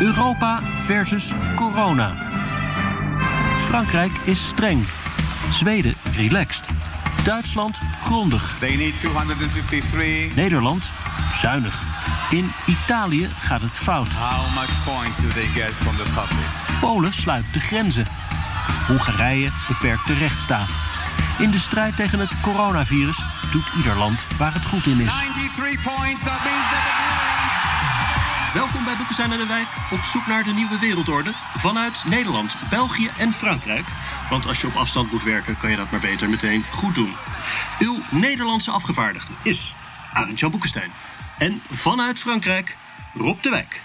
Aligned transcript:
Europa 0.00 0.60
versus 0.84 1.32
corona. 1.56 2.16
Frankrijk 3.56 4.12
is 4.24 4.46
streng. 4.46 4.86
Zweden 5.50 5.94
relaxed. 6.16 6.68
Duitsland 7.24 7.78
grondig. 8.04 8.56
They 8.58 8.76
need 8.76 8.98
253. 8.98 10.34
Nederland 10.34 10.90
zuinig. 11.34 11.82
In 12.30 12.52
Italië 12.66 13.28
gaat 13.38 13.60
het 13.60 13.78
fout. 13.78 14.14
How 14.14 14.54
much 14.54 14.84
points 14.84 15.16
do 15.16 15.28
they 15.28 15.46
get 15.46 15.72
from 15.72 15.96
the 15.96 16.06
public? 16.14 16.46
Polen 16.80 17.14
sluit 17.14 17.44
de 17.52 17.60
grenzen. 17.60 18.06
Hongarije 18.86 19.50
beperkt 19.68 20.06
de 20.06 20.14
rechtsstaat. 20.14 20.68
In 21.38 21.50
de 21.50 21.58
strijd 21.58 21.96
tegen 21.96 22.18
het 22.18 22.40
coronavirus 22.40 23.22
doet 23.52 23.72
ieder 23.76 23.96
land 23.96 24.24
waar 24.38 24.52
het 24.52 24.66
goed 24.66 24.86
in 24.86 25.00
is. 25.00 25.12
93 25.12 25.82
points, 25.82 26.22
that 26.22 26.44
means 26.44 26.70
that 26.70 27.19
Welkom 28.54 28.84
bij 28.84 28.96
Boekenstein 28.96 29.32
en 29.32 29.38
de 29.38 29.46
Wijk 29.46 29.66
op 29.90 29.98
zoek 29.98 30.26
naar 30.26 30.44
de 30.44 30.52
nieuwe 30.52 30.78
wereldorde. 30.78 31.30
Vanuit 31.56 32.04
Nederland, 32.06 32.56
België 32.70 33.10
en 33.18 33.32
Frankrijk. 33.32 33.86
Want 34.30 34.46
als 34.46 34.60
je 34.60 34.66
op 34.66 34.74
afstand 34.74 35.12
moet 35.12 35.22
werken, 35.22 35.58
kan 35.58 35.70
je 35.70 35.76
dat 35.76 35.90
maar 35.90 36.00
beter 36.00 36.28
meteen 36.28 36.64
goed 36.70 36.94
doen. 36.94 37.12
Uw 37.78 37.98
Nederlandse 38.10 38.70
afgevaardigde 38.70 39.34
is 39.42 39.74
Arend-Jan 40.12 40.50
Boekenstein. 40.50 40.90
En 41.38 41.62
vanuit 41.70 42.18
Frankrijk, 42.18 42.76
Rob 43.14 43.42
de 43.42 43.50
Wijk. 43.50 43.82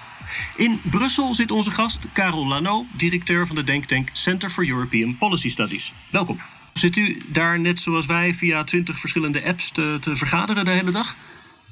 In 0.55 0.81
Brussel 0.83 1.35
zit 1.35 1.51
onze 1.51 1.71
gast 1.71 2.07
Karel 2.13 2.47
Lano, 2.47 2.85
directeur 2.91 3.47
van 3.47 3.55
de 3.55 3.63
denktank 3.63 4.09
Center 4.13 4.49
for 4.49 4.67
European 4.67 5.17
Policy 5.17 5.49
Studies. 5.49 5.93
Welkom. 6.09 6.41
Zit 6.73 6.95
u 6.95 7.21
daar 7.25 7.59
net 7.59 7.79
zoals 7.79 8.05
wij 8.05 8.33
via 8.33 8.63
twintig 8.63 8.99
verschillende 8.99 9.45
apps 9.45 9.71
te 9.71 9.99
vergaderen 10.13 10.65
de 10.65 10.71
hele 10.71 10.91
dag? 10.91 11.15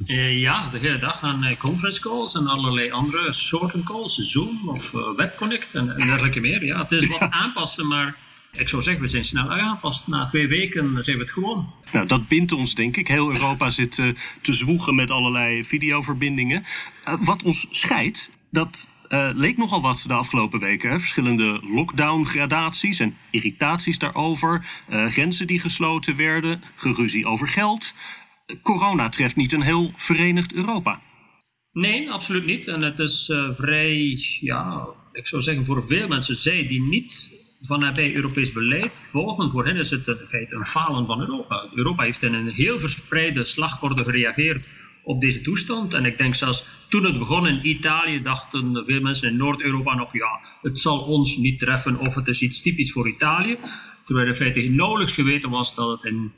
Eh, 0.05 0.39
ja, 0.39 0.69
de 0.69 0.77
hele 0.77 0.97
dag 0.97 1.23
aan 1.23 1.43
eh, 1.43 1.57
conference 1.57 2.01
calls 2.01 2.35
en 2.35 2.47
allerlei 2.47 2.91
andere 2.91 3.31
soorten 3.31 3.83
calls, 3.83 4.15
Zoom 4.15 4.69
of 4.69 4.93
uh, 4.93 5.15
WebConnect 5.15 5.75
en, 5.75 5.89
en 5.89 6.05
dergelijke 6.05 6.39
meer. 6.39 6.65
Ja, 6.65 6.81
het 6.81 6.91
is 6.91 7.07
wat 7.07 7.31
aanpassen, 7.43 7.87
maar 7.87 8.15
ik 8.51 8.69
zou 8.69 8.81
zeggen, 8.81 9.01
we 9.01 9.07
zijn 9.07 9.25
snel 9.25 9.51
aangepast. 9.51 10.07
Na 10.07 10.27
twee 10.27 10.47
weken 10.47 11.03
zijn 11.03 11.17
we 11.17 11.23
het 11.23 11.31
gewoon. 11.31 11.73
Nou, 11.91 12.07
dat 12.07 12.27
bindt 12.27 12.51
ons, 12.51 12.75
denk 12.75 12.97
ik. 12.97 13.07
Heel 13.07 13.31
Europa 13.31 13.69
zit 13.81 13.97
uh, 13.97 14.07
te 14.41 14.53
zwoegen 14.53 14.95
met 14.95 15.11
allerlei 15.11 15.63
videoverbindingen. 15.63 16.63
Uh, 17.07 17.13
wat 17.19 17.43
ons 17.43 17.67
scheidt, 17.69 18.29
dat 18.51 18.87
uh, 19.09 19.29
leek 19.33 19.57
nogal 19.57 19.81
wat 19.81 20.05
de 20.07 20.13
afgelopen 20.13 20.59
weken. 20.59 20.89
Hè? 20.89 20.99
Verschillende 20.99 21.59
lockdown-gradaties 21.63 22.99
en 22.99 23.15
irritaties 23.29 23.99
daarover. 23.99 24.65
grenzen 24.89 25.47
die 25.47 25.59
gesloten 25.59 26.15
werden, 26.15 26.63
geruzie 26.75 27.25
over 27.25 27.47
geld. 27.47 27.93
Corona 28.61 29.09
treft 29.09 29.35
niet 29.35 29.53
een 29.53 29.61
heel 29.61 29.91
verenigd 29.95 30.53
Europa. 30.53 31.01
Nee, 31.71 32.11
absoluut 32.11 32.45
niet. 32.45 32.67
En 32.67 32.81
het 32.81 32.99
is 32.99 33.31
vrij, 33.51 34.19
ja, 34.39 34.87
ik 35.11 35.27
zou 35.27 35.41
zeggen 35.41 35.65
voor 35.65 35.87
veel 35.87 36.07
mensen, 36.07 36.35
zij 36.35 36.67
die 36.67 36.81
niet 36.81 37.41
van 37.67 37.79
nabij 37.79 38.13
Europees 38.13 38.51
beleid 38.51 38.99
volgen, 39.09 39.51
voor 39.51 39.65
hen 39.65 39.77
is 39.77 39.89
het 39.89 40.07
in 40.07 40.25
feite 40.27 40.55
een 40.55 40.65
falen 40.65 41.05
van 41.05 41.19
Europa. 41.19 41.69
Europa 41.73 42.03
heeft 42.03 42.23
in 42.23 42.33
een 42.33 42.49
heel 42.49 42.79
verspreide 42.79 43.43
slagorde 43.43 44.03
gereageerd 44.03 44.65
op 45.03 45.21
deze 45.21 45.41
toestand. 45.41 45.93
En 45.93 46.05
ik 46.05 46.17
denk 46.17 46.35
zelfs 46.35 46.65
toen 46.89 47.03
het 47.03 47.17
begon 47.17 47.47
in 47.47 47.67
Italië, 47.67 48.21
dachten 48.21 48.85
veel 48.85 49.01
mensen 49.01 49.29
in 49.29 49.37
Noord-Europa 49.37 49.95
nog: 49.95 50.13
ja, 50.13 50.41
het 50.61 50.79
zal 50.79 50.99
ons 50.99 51.37
niet 51.37 51.59
treffen 51.59 51.97
of 51.97 52.15
het 52.15 52.27
is 52.27 52.41
iets 52.41 52.61
typisch 52.61 52.91
voor 52.91 53.07
Italië. 53.07 53.57
Terwijl 54.03 54.27
in 54.27 54.35
feite 54.35 54.61
nauwelijks 54.61 55.13
geweten 55.13 55.49
was 55.49 55.75
dat 55.75 55.89
het 55.89 56.05
een 56.05 56.31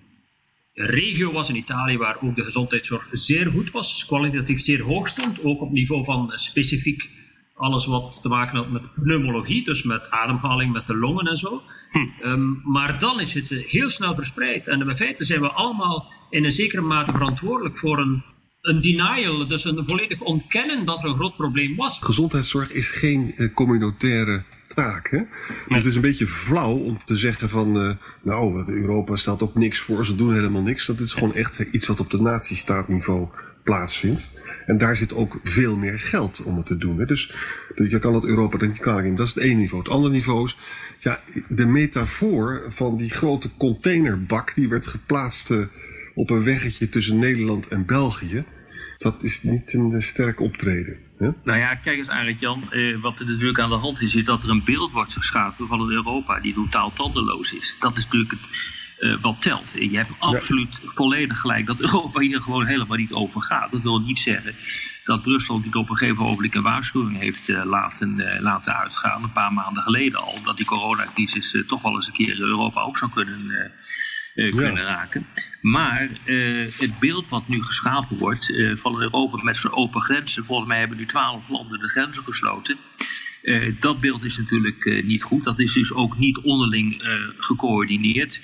regio 0.75 1.31
was 1.31 1.49
in 1.49 1.55
Italië 1.55 1.97
waar 1.97 2.17
ook 2.21 2.35
de 2.35 2.43
gezondheidszorg 2.43 3.07
zeer 3.11 3.47
goed 3.47 3.71
was, 3.71 4.05
kwalitatief 4.05 4.59
zeer 4.59 4.81
hoog 4.81 5.07
stond, 5.07 5.43
ook 5.43 5.61
op 5.61 5.71
niveau 5.71 6.03
van 6.03 6.31
specifiek 6.35 7.09
alles 7.55 7.85
wat 7.85 8.21
te 8.21 8.27
maken 8.27 8.57
had 8.57 8.69
met 8.69 8.93
pneumologie, 8.93 9.63
dus 9.63 9.83
met 9.83 10.11
ademhaling, 10.11 10.73
met 10.73 10.87
de 10.87 10.95
longen 10.95 11.25
en 11.25 11.37
zo. 11.37 11.61
Hm. 11.91 12.27
Um, 12.27 12.61
maar 12.63 12.99
dan 12.99 13.19
is 13.19 13.33
het 13.33 13.49
heel 13.49 13.89
snel 13.89 14.15
verspreid. 14.15 14.67
En 14.67 14.89
in 14.89 14.95
feite 14.95 15.23
zijn 15.23 15.41
we 15.41 15.49
allemaal 15.49 16.13
in 16.29 16.43
een 16.43 16.51
zekere 16.51 16.81
mate 16.81 17.11
verantwoordelijk 17.11 17.77
voor 17.77 17.99
een, 17.99 18.23
een 18.61 18.81
denial, 18.81 19.47
dus 19.47 19.65
een 19.65 19.85
volledig 19.85 20.21
ontkennen 20.21 20.85
dat 20.85 21.03
er 21.03 21.09
een 21.09 21.15
groot 21.15 21.35
probleem 21.35 21.75
was. 21.75 21.99
Gezondheidszorg 22.01 22.71
is 22.71 22.91
geen 22.91 23.33
uh, 23.35 23.53
communautaire 23.53 24.43
taak. 24.75 25.09
Hè? 25.09 25.21
Dus 25.67 25.77
het 25.77 25.85
is 25.85 25.95
een 25.95 26.01
beetje 26.01 26.27
flauw 26.27 26.75
om 26.75 26.99
te 27.05 27.17
zeggen 27.17 27.49
van, 27.49 27.83
uh, 27.83 27.91
nou, 28.21 28.63
Europa 28.67 29.15
stelt 29.15 29.41
op 29.41 29.55
niks 29.55 29.79
voor, 29.79 30.05
ze 30.05 30.15
doen 30.15 30.33
helemaal 30.33 30.63
niks. 30.63 30.85
Dat 30.85 30.99
is 30.99 31.13
gewoon 31.13 31.33
echt 31.33 31.59
iets 31.59 31.87
wat 31.87 31.99
op 31.99 32.11
de 32.11 32.21
natiestaatniveau 32.21 33.27
plaatsvindt. 33.65 34.29
En 34.65 34.77
daar 34.77 34.95
zit 34.95 35.13
ook 35.13 35.39
veel 35.43 35.77
meer 35.77 35.99
geld 35.99 36.43
om 36.43 36.57
het 36.57 36.65
te 36.65 36.77
doen. 36.77 36.99
Hè. 36.99 37.05
Dus 37.05 37.33
je 37.75 37.99
kan 37.99 38.13
het 38.13 38.25
Europa 38.25 38.65
niet 38.65 38.79
kwalijk 38.79 39.03
nemen. 39.03 39.17
Dat 39.17 39.27
is 39.27 39.33
het 39.33 39.43
ene 39.43 39.59
niveau. 39.59 39.83
Het 39.83 39.91
andere 39.91 40.13
niveau 40.13 40.45
is 40.45 40.57
ja, 40.99 41.19
de 41.49 41.65
metafoor 41.65 42.65
van 42.69 42.97
die 42.97 43.09
grote 43.09 43.49
containerbak 43.57 44.55
die 44.55 44.69
werd 44.69 44.87
geplaatst 44.87 45.49
uh, 45.49 45.65
op 46.13 46.29
een 46.29 46.43
weggetje 46.43 46.89
tussen 46.89 47.19
Nederland 47.19 47.67
en 47.67 47.85
België. 47.85 48.43
Dat 48.97 49.23
is 49.23 49.43
niet 49.43 49.73
een 49.73 49.91
uh, 49.91 50.01
sterk 50.01 50.39
optreden. 50.39 51.04
Nou 51.17 51.59
ja, 51.59 51.75
kijk 51.75 51.97
eens 51.97 52.09
Arend 52.09 52.39
Jan, 52.39 52.67
uh, 52.71 53.01
wat 53.01 53.19
er 53.19 53.25
natuurlijk 53.25 53.59
aan 53.59 53.69
de 53.69 53.75
hand 53.75 54.01
is, 54.01 54.15
is 54.15 54.23
dat 54.23 54.43
er 54.43 54.49
een 54.49 54.63
beeld 54.63 54.91
wordt 54.91 55.13
geschapen 55.13 55.67
van 55.67 55.81
een 55.81 55.91
Europa 55.91 56.39
die 56.39 56.53
totaal 56.53 56.91
tandeloos 56.93 57.53
is. 57.53 57.75
Dat 57.79 57.97
is 57.97 58.03
natuurlijk 58.03 58.31
het, 58.31 58.49
uh, 58.99 59.21
wat 59.21 59.41
telt. 59.41 59.71
Je 59.71 59.97
hebt 59.97 60.11
absoluut 60.19 60.79
ja. 60.81 60.89
volledig 60.89 61.39
gelijk 61.39 61.65
dat 61.65 61.79
Europa 61.79 62.19
hier 62.19 62.41
gewoon 62.41 62.65
helemaal 62.65 62.97
niet 62.97 63.11
over 63.11 63.41
gaat. 63.41 63.71
Dat 63.71 63.81
wil 63.81 63.99
niet 63.99 64.19
zeggen 64.19 64.55
dat 65.03 65.21
Brussel 65.21 65.59
niet 65.59 65.75
op 65.75 65.89
een 65.89 65.97
gegeven 65.97 66.23
moment 66.23 66.55
een 66.55 66.61
waarschuwing 66.61 67.17
heeft 67.17 67.47
uh, 67.47 67.65
laten, 67.65 68.39
laten 68.39 68.77
uitgaan, 68.77 69.23
een 69.23 69.31
paar 69.31 69.53
maanden 69.53 69.83
geleden 69.83 70.21
al, 70.21 70.37
dat 70.43 70.57
die 70.57 70.65
coronacrisis 70.65 71.63
toch 71.67 71.81
wel 71.81 71.95
eens 71.95 72.07
een 72.07 72.13
keer 72.13 72.39
Europa 72.39 72.81
ook 72.81 72.97
zou 72.97 73.11
kunnen, 73.11 73.71
kunnen 74.35 74.75
ja. 74.75 74.83
raken. 74.83 75.25
Maar 75.61 76.09
het 76.77 76.99
beeld 76.99 77.29
wat 77.29 77.47
nu 77.47 77.63
geschapen 77.63 78.17
wordt 78.17 78.53
van 78.75 79.01
Europa 79.01 79.43
met 79.43 79.57
zijn 79.57 79.73
open 79.73 80.01
grenzen, 80.01 80.45
volgens 80.45 80.67
mij 80.67 80.79
hebben 80.79 80.97
nu 80.97 81.05
twaalf 81.05 81.49
landen 81.49 81.79
de 81.79 81.89
grenzen 81.89 82.23
gesloten. 82.23 82.77
Uh, 83.45 83.75
dat 83.79 83.99
beeld 83.99 84.23
is 84.23 84.37
natuurlijk 84.37 84.85
uh, 84.85 85.05
niet 85.05 85.23
goed. 85.23 85.43
Dat 85.43 85.59
is 85.59 85.73
dus 85.73 85.93
ook 85.93 86.17
niet 86.17 86.39
onderling 86.39 87.03
uh, 87.03 87.13
gecoördineerd. 87.37 88.41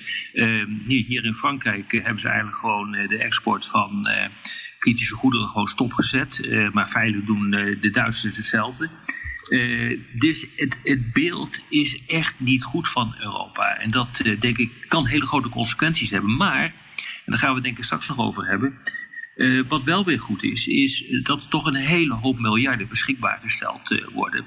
hier 0.86 1.24
in 1.24 1.34
Frankrijk 1.34 1.92
hebben 1.92 2.20
ze 2.20 2.28
eigenlijk 2.28 2.56
gewoon 2.56 2.90
de 2.92 3.18
export 3.18 3.66
van 3.66 4.08
kritische 4.78 5.14
goederen 5.14 5.48
gewoon 5.48 5.66
stopgezet. 5.66 6.48
maar 6.72 6.88
veilig 6.88 7.24
doen 7.24 7.50
de 7.50 7.88
Duitsers 7.90 8.36
hetzelfde. 8.36 8.88
Dus 10.12 10.46
het, 10.56 10.80
het, 10.82 11.12
beeld 11.12 11.64
is 11.68 12.06
echt 12.06 12.34
niet 12.40 12.64
goed 12.64 12.88
van 12.88 13.14
Europa. 13.18 13.76
En 13.78 13.90
dat 13.90 14.22
denk 14.38 14.58
ik 14.58 14.70
kan 14.88 15.06
hele 15.06 15.26
grote 15.26 15.48
consequenties 15.48 16.10
hebben. 16.10 16.36
Maar, 16.36 16.64
en 16.64 16.72
daar 17.24 17.38
gaan 17.38 17.54
we 17.54 17.60
denk 17.60 17.78
ik 17.78 17.84
straks 17.84 18.08
nog 18.08 18.18
over 18.18 18.46
hebben. 18.46 18.78
Uh, 19.36 19.62
wat 19.68 19.82
wel 19.82 20.04
weer 20.04 20.20
goed 20.20 20.42
is, 20.42 20.66
is 20.66 21.04
dat 21.22 21.42
er 21.42 21.48
toch 21.48 21.66
een 21.66 21.74
hele 21.74 22.14
hoop 22.14 22.38
miljarden 22.38 22.88
beschikbaar 22.88 23.38
gesteld 23.42 23.90
uh, 23.90 24.06
worden 24.12 24.44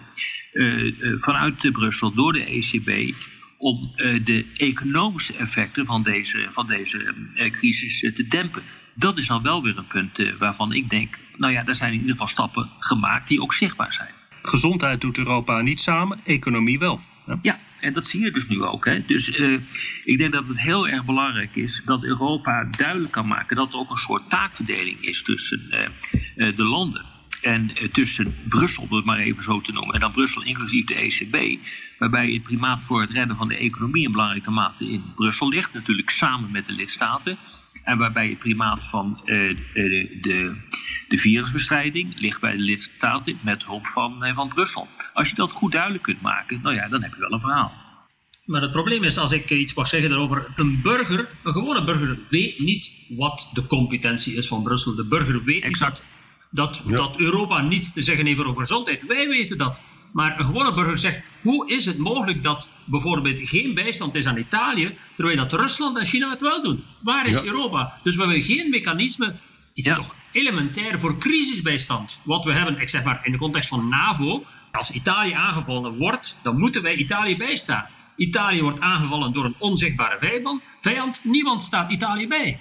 uh, 0.54 1.20
vanuit 1.20 1.72
Brussel 1.72 2.14
door 2.14 2.34
de 2.34 2.46
ECB 2.46 3.16
om 3.58 3.92
de 4.24 4.46
economische 4.54 5.34
effecten 5.34 5.86
van 5.86 6.04
deze, 6.04 6.48
van 6.52 6.68
deze 6.68 7.14
crisis 7.52 8.00
te 8.00 8.28
dempen. 8.28 8.64
Dat 8.96 9.18
is 9.18 9.28
dan 9.28 9.42
wel 9.42 9.64
weer 9.64 9.78
een 9.78 9.88
punt 9.88 10.34
waarvan 10.38 10.74
ik 10.74 10.90
denk, 10.90 11.18
nou 11.38 11.54
ja, 11.54 11.64
daar 11.64 11.76
zijn 11.76 11.92
in 11.92 11.98
ieder 11.98 12.12
geval 12.12 12.28
stappen 12.28 12.70
gemaakt 12.80 13.28
die 13.28 13.42
ook 13.42 13.54
zichtbaar 13.54 13.94
zijn. 13.94 14.14
Gezondheid 14.48 15.02
doet 15.02 15.18
Europa 15.18 15.62
niet 15.62 15.82
samen, 15.82 16.20
economie 16.24 16.80
wel. 16.80 17.02
Ja, 17.42 17.60
en 17.80 17.94
dat 17.94 18.08
zie 18.08 18.24
je 18.24 18.32
dus 18.32 18.48
nu 18.48 18.64
ook. 18.64 18.86
Hè. 18.86 19.06
Dus 19.06 19.40
uh, 19.40 19.60
ik 20.04 20.18
denk 20.18 20.34
dat 20.34 20.48
het 20.48 20.62
heel 20.62 20.88
erg 20.88 21.06
belangrijk 21.06 21.56
is 21.56 21.82
dat 21.86 22.04
Europa 22.04 22.68
duidelijk 22.78 23.12
kan 23.12 23.28
maken 23.28 23.56
dat 23.56 23.74
er 23.74 23.80
ook 23.80 23.92
een 23.92 23.98
soort 23.98 24.30
taakverdeling 24.30 25.02
is 25.02 25.24
tussen 25.24 25.62
uh, 25.70 25.80
uh, 26.36 26.58
de 26.58 26.64
landen. 26.64 27.06
En 27.42 27.72
tussen 27.92 28.36
Brussel, 28.50 28.84
om 28.90 28.96
het 28.96 29.06
maar 29.06 29.18
even 29.18 29.44
zo 29.44 29.62
te 29.62 29.72
noemen, 29.72 29.94
en 29.94 30.00
dan 30.00 30.12
Brussel 30.12 30.44
inclusief 30.44 30.86
de 30.86 30.96
ECB, 30.96 31.66
waarbij 32.00 32.32
het 32.32 32.44
primaat 32.44 32.84
voor 32.84 33.02
het 33.02 33.12
redden 33.12 33.38
van 33.38 33.48
de 33.48 33.58
economie 33.58 34.06
in 34.06 34.12
belangrijke 34.12 34.52
mate 34.52 34.90
in 34.90 35.04
Brussel 35.16 35.50
ligt, 35.50 35.74
natuurlijk 35.74 36.10
samen 36.10 36.52
met 36.52 36.66
de 36.66 36.72
lidstaten. 36.72 37.38
En 37.84 37.98
waarbij 37.98 38.30
het 38.30 38.40
primaat 38.40 38.90
van 38.90 39.22
de 39.24 40.56
De 41.08 41.18
virusbestrijding 41.18 42.20
ligt 42.20 42.42
bij 42.42 42.52
de 42.52 42.62
lidstaten 42.62 43.40
met 43.44 43.66
hulp 43.66 43.88
van, 43.88 44.24
eh, 44.24 44.34
van 44.34 44.48
Brussel. 44.48 44.88
Als 45.14 45.30
je 45.30 45.36
dat 45.36 45.52
goed 45.52 45.72
duidelijk 45.72 46.04
kunt 46.04 46.22
maken, 46.22 46.60
nou 46.62 46.76
ja, 46.76 46.88
dan 46.88 47.04
heb 47.04 47.14
je 47.14 47.20
wel 47.20 47.32
een 47.32 47.40
verhaal. 47.40 47.84
Maar 48.46 48.62
het 48.62 48.72
probleem 48.72 49.04
is, 49.04 49.18
als 49.18 49.32
ik 49.32 49.50
iets 49.50 49.74
mag 49.74 49.88
zeggen 49.88 50.10
daarover, 50.10 50.48
een 50.56 50.82
burger, 50.82 51.30
een 51.44 51.54
gewone 51.54 51.84
burger, 51.84 52.20
weet 52.30 52.60
niet 52.60 52.92
wat 53.10 53.50
de 53.54 53.68
competentie 53.68 54.36
is 54.36 54.48
van 54.48 54.64
Brussel. 54.64 54.96
De 54.96 55.08
burger 55.08 55.44
weet 55.44 55.64
exact 55.64 56.06
dat, 56.52 56.82
dat 56.86 57.14
Europa 57.18 57.62
niets 57.62 57.94
te 57.94 58.02
zeggen 58.02 58.26
heeft 58.26 58.40
over 58.40 58.60
gezondheid. 58.62 59.06
Wij 59.08 59.28
weten 59.28 59.58
dat. 59.58 59.82
Maar 60.14 60.40
een 60.40 60.46
gewone 60.46 60.74
burger 60.74 60.98
zegt, 60.98 61.22
hoe 61.42 61.72
is 61.72 61.86
het 61.86 61.98
mogelijk 61.98 62.44
dat 62.44 62.68
bijvoorbeeld 62.86 63.50
geen 63.50 63.74
bijstand 63.74 64.16
is 64.16 64.26
aan 64.26 64.38
Italië, 64.38 64.98
terwijl 65.16 65.38
dat 65.38 65.54
Rusland 65.54 65.98
en 65.98 66.06
China 66.06 66.30
het 66.30 66.42
wel 66.42 66.64
doen? 66.64 66.84
Waar 67.02 67.28
is 67.28 67.44
Europa? 67.44 68.00
Dus 68.04 68.16
we 68.16 68.22
hebben 68.22 68.44
geen 68.44 68.70
mechanisme, 68.70 69.36
iets 69.76 69.88
toch 69.96 70.16
elementair 70.32 71.00
voor 71.00 71.18
crisisbijstand. 71.18 72.20
Wat 72.24 72.44
we 72.44 72.54
hebben, 72.54 72.80
ik 72.80 72.90
zeg 72.90 73.04
maar 73.04 73.22
in 73.24 73.32
de 73.32 73.38
context 73.38 73.70
van 73.70 73.90
NAVO, 73.90 74.46
als 74.72 74.92
Italië 74.92 75.34
aangevallen 75.34 75.98
wordt, 75.98 76.40
dan 76.44 76.60
moeten 76.60 76.82
wij 76.82 76.96
Italië 76.96 77.38
bijstaan. 77.38 77.86
Italië 78.16 78.62
wordt 78.62 78.80
aangevallen 78.80 79.34
door 79.34 79.46
een 79.46 79.56
onzichtbare 79.60 80.18
vijand, 80.18 80.62
vijand 80.82 81.20
niemand 81.24 81.64
staat 81.64 81.92
Italië 81.92 82.28
bij. 82.28 82.60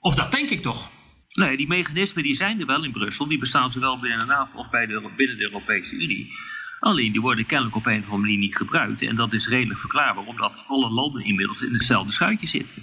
Of 0.00 0.14
dat 0.14 0.32
denk 0.32 0.50
ik 0.50 0.62
toch? 0.62 0.90
Nee, 1.32 1.56
die 1.56 1.66
mechanismen 1.66 2.22
die 2.22 2.34
zijn 2.34 2.60
er 2.60 2.66
wel 2.66 2.84
in 2.84 2.92
Brussel. 2.92 3.28
Die 3.28 3.38
bestaan 3.38 3.72
zowel 3.72 3.98
binnen 3.98 4.18
de 4.18 4.24
NAVO 4.24 4.56
als 4.56 4.68
bij 4.68 4.86
de, 4.86 5.10
binnen 5.16 5.36
de 5.36 5.42
Europese 5.42 5.94
Unie. 5.94 6.32
Alleen 6.82 7.12
die 7.12 7.20
worden 7.20 7.46
kennelijk 7.46 7.76
op 7.76 7.86
een 7.86 7.98
of 7.98 8.04
andere 8.04 8.20
manier 8.20 8.38
niet 8.38 8.56
gebruikt. 8.56 9.02
En 9.02 9.16
dat 9.16 9.32
is 9.32 9.48
redelijk 9.48 9.78
verklaarbaar, 9.78 10.24
omdat 10.24 10.64
alle 10.66 10.90
landen 10.90 11.24
inmiddels 11.24 11.62
in 11.62 11.72
hetzelfde 11.72 12.12
schuitje 12.12 12.46
zitten. 12.46 12.74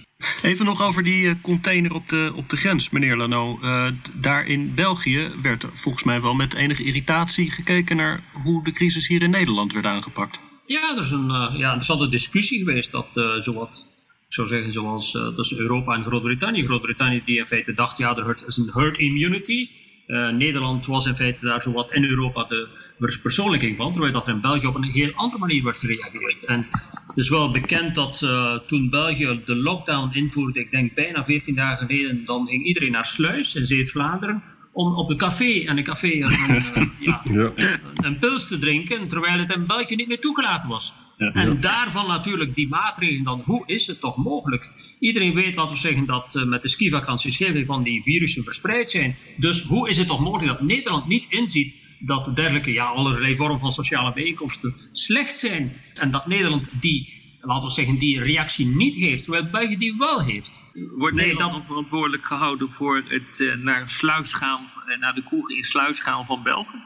Even 0.42 0.66
nog 0.66 0.82
over 0.82 1.04
die 1.04 1.30
eh, 1.30 1.36
container 1.42 1.94
op 1.94 2.10
de, 2.10 2.32
op 2.36 2.50
de 2.50 2.58
grens, 2.58 2.90
meneer 2.90 3.18
Lano. 3.18 3.60
Uh, 3.62 3.92
daar 4.14 4.46
in 4.46 4.76
België 4.76 5.32
werd 5.42 5.64
er 5.64 5.70
volgens 5.74 6.04
mij 6.04 6.22
wel 6.22 6.34
met 6.34 6.54
enige 6.54 6.84
irritatie 6.84 7.52
gekeken 7.52 7.96
naar 7.96 8.24
hoe 8.44 8.64
de 8.64 8.72
crisis 8.72 9.08
hier 9.08 9.22
in 9.22 9.30
Nederland 9.30 9.74
werd 9.74 9.86
aangepakt. 9.86 10.40
Ja, 10.66 10.96
er 10.96 11.02
is 11.02 11.12
een 11.12 11.30
uh, 11.30 11.54
ja, 11.58 11.68
interessante 11.68 12.10
discussie 12.10 12.60
geweest 12.60 12.92
dat 12.92 13.18
uh, 13.18 13.40
zowat 13.40 13.88
ik 14.28 14.34
zou 14.34 14.48
zeggen, 14.48 14.72
zoals 14.72 15.14
uh, 15.14 15.28
tussen 15.28 15.58
Europa 15.58 15.96
en 15.96 16.04
Groot-Brittannië. 16.04 16.66
Groot-Brittannië 16.66 17.22
die 17.26 17.38
in 17.38 17.46
feite 17.46 17.74
dacht, 17.74 17.98
ja, 17.98 18.16
er 18.16 18.44
is 18.48 18.58
een 18.58 18.70
herd 18.72 18.98
immunity. 18.98 19.70
Uh, 20.10 20.30
Nederland 20.30 20.86
was 20.86 21.06
in 21.06 21.16
feite 21.16 21.46
daar 21.46 21.62
zo 21.62 21.72
wat 21.72 21.94
in 21.94 22.04
Europa 22.04 22.44
de 22.44 22.68
verpersoonlijking 23.00 23.78
van, 23.78 23.92
terwijl 23.92 24.14
dat 24.14 24.28
er 24.28 24.34
in 24.34 24.42
België 24.42 24.66
op 24.66 24.76
een 24.76 24.84
heel 24.84 25.12
andere 25.14 25.40
manier 25.40 25.64
werd 25.64 25.78
gereageerd. 25.78 26.46
En 26.46 26.68
het 27.08 27.18
is 27.18 27.30
wel 27.30 27.52
bekend 27.52 27.96
dat 27.96 28.22
uh, 28.24 28.56
toen 28.68 28.90
België 28.90 29.42
de 29.46 29.56
lockdown 29.56 30.16
invoerde, 30.18 30.60
ik 30.60 30.72
denk 30.72 30.94
bijna 30.94 31.26
14 31.26 31.56
dagen 31.56 31.88
geleden, 31.88 32.26
dan 32.26 32.48
ging 32.48 32.66
iedereen 32.66 32.92
naar 32.92 33.06
Sluis 33.06 33.56
in 33.56 33.66
Zeeuws-Vlaanderen 33.66 34.44
om 34.80 34.96
op 34.96 35.10
een 35.10 35.18
café 35.18 35.64
en 35.66 35.78
een 35.78 35.84
café 35.84 36.12
een, 36.12 36.56
uh, 36.56 36.76
ja, 37.00 37.22
ja. 37.24 37.80
Een, 37.96 38.18
pils 38.20 38.48
te 38.48 38.60
drinken, 38.60 39.08
terwijl 39.08 39.40
het 39.40 39.52
in 39.52 39.66
België 39.66 39.96
niet 39.96 40.08
meer 40.08 40.20
toegelaten 40.20 40.70
was. 40.70 40.94
Ja, 41.18 41.32
en 41.32 41.60
daarvan 41.60 42.08
natuurlijk 42.08 42.56
die 42.56 42.68
maatregelen 42.68 43.24
dan, 43.24 43.42
hoe 43.46 43.64
is 43.66 43.88
het 43.88 44.00
toch 44.00 44.18
mogelijk? 44.18 44.70
Iedereen 45.00 45.34
weet, 45.34 45.56
laten 45.56 45.72
we 45.72 45.78
zeggen, 45.78 46.06
dat 46.06 46.36
uh, 46.36 46.44
met 46.44 46.62
de 46.62 46.68
skivakanties 46.68 47.38
heel 47.38 47.66
van 47.66 47.84
die 47.84 48.04
virussen 48.04 48.44
verspreid 48.44 48.90
zijn. 48.90 49.16
Dus 49.38 49.64
hoe 49.64 49.90
is 49.90 49.98
het 49.98 50.08
toch 50.08 50.20
mogelijk 50.20 50.48
dat 50.48 50.62
Nederland 50.62 51.08
niet 51.08 51.28
inziet 51.30 51.78
dat 52.00 52.36
dergelijke, 52.36 52.72
ja, 52.72 52.86
allerlei 52.86 53.36
vormen 53.36 53.60
van 53.60 53.72
sociale 53.72 54.14
bijeenkomsten 54.14 54.74
slecht 54.92 55.38
zijn. 55.38 55.74
En 55.94 56.12
dat 56.12 56.28
Nederland 56.28 56.70
die 56.80 57.19
laten 57.42 57.68
we 57.68 57.74
zeggen, 57.74 57.98
die 57.98 58.22
reactie 58.22 58.66
niet 58.66 58.96
heeft, 58.96 59.24
terwijl 59.24 59.50
België 59.50 59.78
die 59.78 59.96
wel 59.98 60.22
heeft. 60.22 60.64
Wordt 60.74 61.16
nee, 61.16 61.26
Nederland 61.26 61.58
dat... 61.58 61.66
verantwoordelijk 61.66 62.26
gehouden 62.26 62.70
voor 62.70 63.04
het 63.08 63.40
uh, 63.40 63.56
naar, 63.56 63.90
sluis 63.90 64.34
gaan, 64.34 64.70
uh, 64.88 65.00
naar 65.00 65.14
de 65.14 65.24
kroeg 65.24 65.50
in 65.50 65.64
sluis 65.64 66.00
gaan 66.00 66.26
van 66.26 66.44
België? 66.44 66.84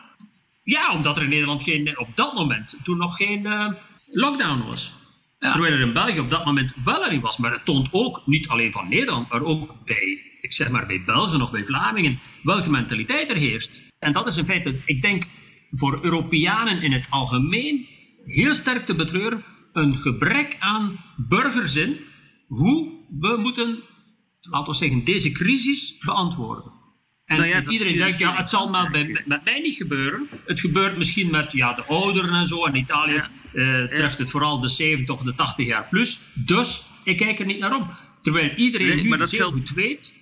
Ja, 0.63 0.93
omdat 0.93 1.17
er 1.17 1.23
in 1.23 1.29
Nederland 1.29 1.63
geen, 1.63 1.99
op 1.99 2.15
dat 2.15 2.33
moment 2.33 2.77
toen 2.83 2.97
nog 2.97 3.15
geen 3.15 3.45
uh, 3.45 3.71
lockdown 4.11 4.63
was. 4.67 4.93
Ja. 5.39 5.51
Terwijl 5.51 5.73
er 5.73 5.79
in 5.79 5.93
België 5.93 6.19
op 6.19 6.29
dat 6.29 6.45
moment 6.45 6.73
wel 6.83 7.05
erin 7.05 7.21
was. 7.21 7.37
Maar 7.37 7.51
het 7.51 7.65
toont 7.65 7.87
ook, 7.91 8.21
niet 8.25 8.47
alleen 8.47 8.71
van 8.71 8.89
Nederland, 8.89 9.29
maar 9.29 9.43
ook 9.43 9.85
bij, 9.85 10.21
ik 10.41 10.53
zeg 10.53 10.69
maar, 10.69 10.85
bij 10.85 11.03
Belgen 11.05 11.41
of 11.41 11.51
bij 11.51 11.65
Vlamingen, 11.65 12.19
welke 12.43 12.69
mentaliteit 12.69 13.29
er 13.29 13.35
heerst. 13.35 13.81
En 13.99 14.11
dat 14.11 14.27
is 14.27 14.37
in 14.37 14.45
feite, 14.45 14.81
ik 14.85 15.01
denk, 15.01 15.23
voor 15.71 15.99
Europeanen 16.01 16.81
in 16.81 16.91
het 16.91 17.07
algemeen 17.09 17.87
heel 18.25 18.53
sterk 18.53 18.85
te 18.85 18.95
betreuren 18.95 19.43
een 19.73 20.01
gebrek 20.01 20.55
aan 20.59 20.99
burgerzin 21.17 21.97
hoe 22.47 22.91
we 23.19 23.37
moeten, 23.37 23.83
laten 24.41 24.71
we 24.71 24.77
zeggen, 24.77 25.03
deze 25.03 25.31
crisis 25.31 25.97
beantwoorden. 26.05 26.71
En, 27.25 27.37
nou 27.37 27.49
ja, 27.49 27.63
iedereen 27.65 27.97
denkt, 27.97 28.19
ja, 28.19 28.35
het 28.35 28.49
zal 28.49 28.69
maar 28.69 28.91
bij, 28.91 29.23
met, 29.25 29.43
mij 29.43 29.59
niet 29.59 29.75
gebeuren. 29.75 30.27
Het 30.45 30.59
gebeurt 30.59 30.97
misschien 30.97 31.31
met 31.31 31.51
ja, 31.51 31.73
de 31.73 31.83
ouderen 31.83 32.33
en 32.33 32.45
zo. 32.45 32.65
In 32.65 32.75
Italië 32.75 33.13
ja. 33.13 33.29
uh, 33.53 33.87
treft 33.87 34.17
het 34.17 34.31
vooral 34.31 34.59
de 34.59 34.67
70 34.67 35.15
of 35.15 35.23
de 35.23 35.33
80 35.33 35.65
jaar 35.65 35.87
plus. 35.89 36.19
Dus 36.33 36.83
ik 37.03 37.17
kijk 37.17 37.39
er 37.39 37.45
niet 37.45 37.59
naar 37.59 37.75
om. 37.75 37.89
Terwijl 38.21 38.51
iedereen 38.55 38.87
nee, 38.87 39.17
nu 39.17 39.25
heel 39.29 39.51
goed 39.51 39.69
weet 39.69 40.13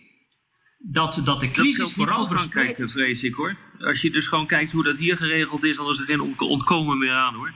dat, 0.80 1.22
dat 1.24 1.40
de 1.40 1.52
crisis 1.52 1.78
dat 1.78 1.92
vooral 1.92 2.28
voor 2.28 2.38
Frankrijk, 2.38 2.90
vrees 2.90 3.24
ik 3.24 3.34
hoor. 3.34 3.58
Als 3.80 4.02
je 4.02 4.10
dus 4.12 4.28
gewoon 4.28 4.48
kijkt 4.48 4.72
hoe 4.72 4.84
dat 4.84 4.98
hier 4.98 5.18
geregeld 5.18 5.64
is, 5.64 5.78
dan 5.78 5.90
is 5.90 6.00
er 6.00 6.06
geen 6.06 6.36
ontkomen 6.38 6.98
meer 6.98 7.16
aan 7.16 7.34
hoor. 7.34 7.54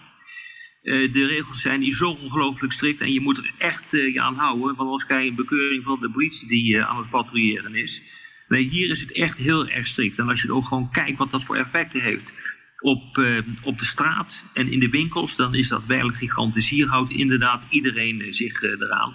Uh, 0.86 1.14
de 1.14 1.26
regels 1.26 1.62
zijn 1.62 1.82
hier 1.82 1.96
zo 1.96 2.10
ongelooflijk 2.10 2.74
strikt 2.74 3.02
en 3.02 3.14
je 3.14 3.22
moet 3.22 3.38
er 3.38 3.52
echt 3.58 3.94
uh, 3.94 4.14
je 4.14 4.22
aan 4.22 4.36
houden. 4.36 4.66
Want 4.66 4.80
anders 4.80 5.06
krijg 5.06 5.24
je 5.24 5.30
een 5.30 5.36
bekeuring 5.36 5.84
van 5.84 6.00
de 6.00 6.12
politie 6.12 6.48
die 6.48 6.76
uh, 6.76 6.90
aan 6.90 6.98
het 6.98 7.10
patrouilleren 7.10 7.76
is. 7.76 8.02
Nee, 8.48 8.64
hier 8.64 8.90
is 8.90 9.02
het 9.02 9.12
echt 9.12 9.38
heel 9.38 9.68
erg 9.68 9.88
strikt. 9.88 10.18
En 10.18 10.30
als 10.30 10.42
je 10.42 10.54
ook 10.54 10.66
gewoon 10.66 10.92
kijkt 10.92 11.18
wat 11.18 11.32
dat 11.32 11.44
voor 11.44 11.56
effecten 11.56 12.02
heeft 12.02 12.32
op, 12.80 13.26
op 13.64 13.80
de 13.80 13.86
straat 13.86 14.46
en 14.54 14.72
in 14.72 14.80
de 14.80 14.90
winkels, 14.90 15.36
dan 15.36 15.56
is 15.56 15.68
dat 15.68 15.86
werkelijk 15.86 16.18
gigantisch. 16.18 16.70
Hier 16.70 16.88
houdt 16.88 17.12
inderdaad 17.12 17.66
iedereen 17.70 18.34
zich 18.34 18.62
eraan. 18.62 19.14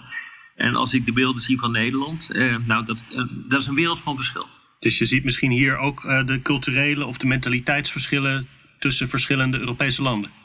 En 0.55 0.75
als 0.75 0.93
ik 0.93 1.05
de 1.05 1.13
beelden 1.13 1.41
zie 1.41 1.59
van 1.59 1.71
Nederland, 1.71 2.29
nou, 2.65 2.85
dat, 2.85 3.05
dat 3.47 3.61
is 3.61 3.67
een 3.67 3.75
wereld 3.75 3.99
van 3.99 4.15
verschil. 4.15 4.47
Dus 4.79 4.97
je 4.97 5.05
ziet 5.05 5.23
misschien 5.23 5.51
hier 5.51 5.77
ook 5.77 6.01
de 6.25 6.39
culturele 6.43 7.05
of 7.05 7.17
de 7.17 7.27
mentaliteitsverschillen 7.27 8.47
tussen 8.79 9.09
verschillende 9.09 9.59
Europese 9.59 10.01
landen. 10.01 10.40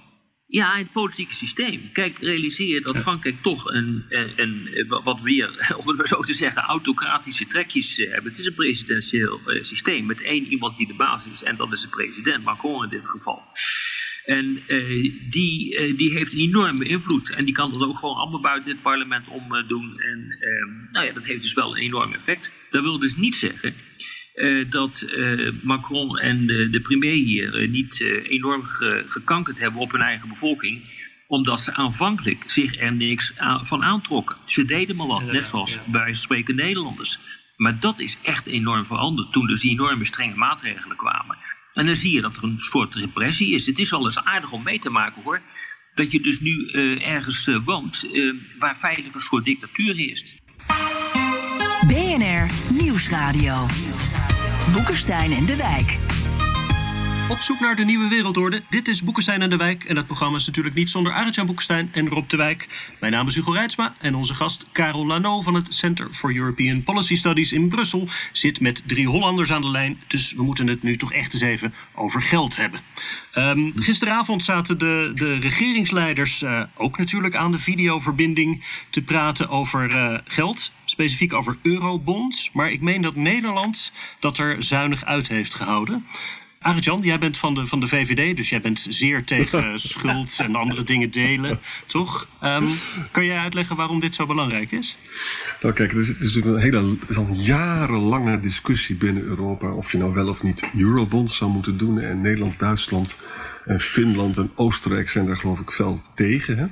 Ja, 0.48 0.76
het 0.76 0.92
politieke 0.92 1.34
systeem. 1.34 1.92
Kijk, 1.92 2.18
realiseer 2.18 2.68
je 2.68 2.80
dat 2.80 2.98
Frankrijk 2.98 3.42
toch 3.42 3.64
een, 3.64 4.04
een, 4.08 4.32
een, 4.36 4.86
wat 4.88 5.20
weer, 5.20 5.48
om 5.80 5.88
het 5.88 5.96
maar 5.96 6.06
zo 6.06 6.22
te 6.22 6.34
zeggen, 6.34 6.62
autocratische 6.62 7.46
trekjes 7.46 7.96
hebben. 7.96 8.30
Het 8.30 8.38
is 8.38 8.46
een 8.46 8.54
presidentieel 8.54 9.40
systeem 9.60 10.06
met 10.06 10.22
één 10.22 10.46
iemand 10.46 10.78
die 10.78 10.86
de 10.86 10.94
baas 10.94 11.28
is 11.30 11.42
en 11.42 11.56
dat 11.56 11.72
is 11.72 11.80
de 11.80 11.88
president, 11.88 12.44
Macron 12.44 12.82
in 12.82 12.90
dit 12.90 13.08
geval. 13.08 13.42
En 14.24 14.62
uh, 14.66 15.12
die, 15.30 15.78
uh, 15.78 15.96
die 15.96 16.12
heeft 16.12 16.32
een 16.32 16.38
enorme 16.38 16.84
invloed. 16.84 17.30
En 17.30 17.44
die 17.44 17.54
kan 17.54 17.72
dat 17.72 17.82
ook 17.82 17.98
gewoon 17.98 18.16
allemaal 18.16 18.40
buiten 18.40 18.70
het 18.70 18.82
parlement 18.82 19.28
om 19.28 19.48
doen. 19.68 19.98
En 19.98 20.38
nou 20.92 21.06
ja, 21.06 21.12
dat 21.12 21.24
heeft 21.24 21.42
dus 21.42 21.54
wel 21.54 21.76
een 21.76 21.82
enorm 21.82 22.12
effect. 22.12 22.52
Dat 22.70 22.82
wil 22.82 22.98
dus 22.98 23.16
niet 23.16 23.34
zeggen 23.34 23.74
uh, 24.36 24.70
dat 24.70 25.04
uh, 25.16 25.52
Macron 25.62 26.18
en 26.18 26.46
de, 26.46 26.70
de 26.70 26.80
premier 26.80 27.14
hier 27.14 27.62
uh, 27.62 27.70
niet 27.70 28.00
enorm 28.22 28.62
ge, 28.62 29.04
gekankerd 29.06 29.58
hebben 29.58 29.80
op 29.80 29.92
hun 29.92 30.00
eigen 30.00 30.28
bevolking. 30.28 31.04
Omdat 31.26 31.60
ze 31.60 31.74
aanvankelijk 31.74 32.44
zich 32.46 32.80
er 32.80 32.92
niks 32.92 33.38
aan, 33.38 33.66
van 33.66 33.82
aantrokken. 33.82 34.36
Ze 34.44 34.64
deden 34.64 34.96
maar 34.96 35.06
wat, 35.06 35.26
ja, 35.26 35.32
net 35.32 35.46
zoals 35.46 35.74
ja. 35.74 35.80
bij 35.86 36.14
spreken 36.14 36.54
Nederlanders. 36.54 37.18
Maar 37.56 37.80
dat 37.80 38.00
is 38.00 38.16
echt 38.22 38.46
enorm 38.46 38.86
veranderd 38.86 39.32
toen 39.32 39.46
dus 39.46 39.60
die 39.60 39.70
enorme 39.70 40.04
strenge 40.04 40.36
maatregelen 40.36 40.96
kwamen. 40.96 41.36
En 41.74 41.86
dan 41.86 41.96
zie 41.96 42.12
je 42.12 42.20
dat 42.20 42.36
er 42.36 42.44
een 42.44 42.58
soort 42.58 42.94
repressie 42.94 43.54
is. 43.54 43.66
Het 43.66 43.78
is 43.78 43.90
wel 43.90 44.04
eens 44.04 44.24
aardig 44.24 44.52
om 44.52 44.62
mee 44.62 44.78
te 44.78 44.90
maken 44.90 45.22
hoor. 45.22 45.42
Dat 45.94 46.12
je 46.12 46.20
dus 46.20 46.40
nu 46.40 46.68
ergens 47.00 47.50
woont 47.64 48.10
waar 48.58 48.76
feitelijk 48.76 49.14
een 49.14 49.20
soort 49.20 49.44
dictatuur 49.44 49.94
heerst. 49.94 50.34
BNR 51.86 52.46
Nieuwsradio. 52.72 53.66
Boekenstein 54.72 55.32
en 55.32 55.46
de 55.46 55.56
Wijk. 55.56 56.15
Op 57.30 57.38
zoek 57.38 57.60
naar 57.60 57.76
de 57.76 57.84
nieuwe 57.84 58.08
wereldorde. 58.08 58.62
Dit 58.70 58.88
is 58.88 59.02
Boekenstein 59.02 59.42
en 59.42 59.50
de 59.50 59.56
Wijk. 59.56 59.84
En 59.84 59.94
dat 59.94 60.06
programma 60.06 60.36
is 60.36 60.46
natuurlijk 60.46 60.74
niet 60.74 60.90
zonder 60.90 61.12
Arend-Jan 61.12 61.46
Boekenstein 61.46 61.88
en 61.92 62.08
Rob 62.08 62.28
de 62.28 62.36
Wijk. 62.36 62.68
Mijn 63.00 63.12
naam 63.12 63.26
is 63.26 63.34
Hugo 63.34 63.50
Reitsma 63.50 63.94
en 64.00 64.14
onze 64.14 64.34
gast 64.34 64.66
Karel 64.72 65.06
Lano 65.06 65.40
van 65.40 65.54
het 65.54 65.74
Center 65.74 66.08
for 66.12 66.36
European 66.36 66.82
Policy 66.82 67.14
Studies 67.14 67.52
in 67.52 67.68
Brussel 67.68 68.08
zit 68.32 68.60
met 68.60 68.82
drie 68.86 69.06
Hollanders 69.06 69.52
aan 69.52 69.60
de 69.60 69.70
lijn. 69.70 70.00
Dus 70.06 70.32
we 70.32 70.42
moeten 70.42 70.66
het 70.66 70.82
nu 70.82 70.96
toch 70.96 71.12
echt 71.12 71.32
eens 71.32 71.42
even 71.42 71.74
over 71.94 72.22
geld 72.22 72.56
hebben. 72.56 72.80
Um, 73.34 73.72
gisteravond 73.76 74.42
zaten 74.42 74.78
de, 74.78 75.12
de 75.14 75.34
regeringsleiders 75.34 76.42
uh, 76.42 76.62
ook 76.74 76.98
natuurlijk 76.98 77.36
aan 77.36 77.52
de 77.52 77.58
videoverbinding 77.58 78.64
te 78.90 79.02
praten 79.02 79.48
over 79.48 79.90
uh, 79.90 80.18
geld. 80.24 80.72
Specifiek 80.84 81.32
over 81.32 81.56
eurobonds. 81.62 82.50
Maar 82.52 82.70
ik 82.70 82.80
meen 82.80 83.02
dat 83.02 83.14
Nederland 83.14 83.92
dat 84.20 84.38
er 84.38 84.64
zuinig 84.64 85.04
uit 85.04 85.28
heeft 85.28 85.54
gehouden. 85.54 86.06
Arjan, 86.58 87.00
jij 87.02 87.18
bent 87.18 87.38
van 87.38 87.54
de, 87.54 87.66
van 87.66 87.80
de 87.80 87.88
VVD, 87.88 88.36
dus 88.36 88.48
jij 88.48 88.60
bent 88.60 88.86
zeer 88.88 89.24
tegen 89.24 89.80
schuld 89.80 90.40
en 90.40 90.54
andere 90.54 90.84
dingen 90.84 91.10
delen, 91.10 91.58
toch? 91.86 92.28
Ehm, 92.40 92.66
kan 93.10 93.24
jij 93.24 93.38
uitleggen 93.38 93.76
waarom 93.76 94.00
dit 94.00 94.14
zo 94.14 94.26
belangrijk 94.26 94.70
is? 94.70 94.96
Nou 95.60 95.74
kijk, 95.74 95.92
er 95.92 95.98
is, 96.00 96.08
er 96.08 96.14
is 96.14 96.34
natuurlijk 96.34 96.56
een 96.56 96.62
hele 96.62 96.96
is 97.08 97.16
al 97.16 97.28
jarenlange 97.32 98.40
discussie 98.40 98.96
binnen 98.96 99.22
Europa... 99.22 99.72
of 99.72 99.92
je 99.92 99.98
nou 99.98 100.14
wel 100.14 100.28
of 100.28 100.42
niet 100.42 100.70
eurobonds 100.76 101.36
zou 101.36 101.50
moeten 101.50 101.78
doen. 101.78 102.00
En 102.00 102.20
Nederland, 102.20 102.58
Duitsland 102.58 103.18
en 103.64 103.80
Finland 103.80 104.36
en 104.36 104.50
Oostenrijk 104.54 105.08
zijn 105.08 105.26
daar 105.26 105.36
geloof 105.36 105.60
ik 105.60 105.70
fel 105.70 106.02
tegen. 106.14 106.58
Hè? 106.58 106.66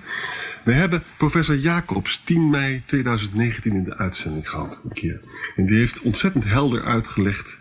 We 0.65 0.73
hebben 0.73 1.03
professor 1.17 1.57
Jacobs 1.57 2.21
10 2.25 2.51
mei 2.51 2.83
2019 2.87 3.73
in 3.73 3.85
de 3.85 3.97
uitzending 3.97 4.49
gehad, 4.49 4.81
een 4.85 4.93
keer. 4.93 5.21
En 5.57 5.67
die 5.67 5.79
heeft 5.79 6.01
ontzettend 6.01 6.45
helder 6.45 6.83
uitgelegd 6.83 7.57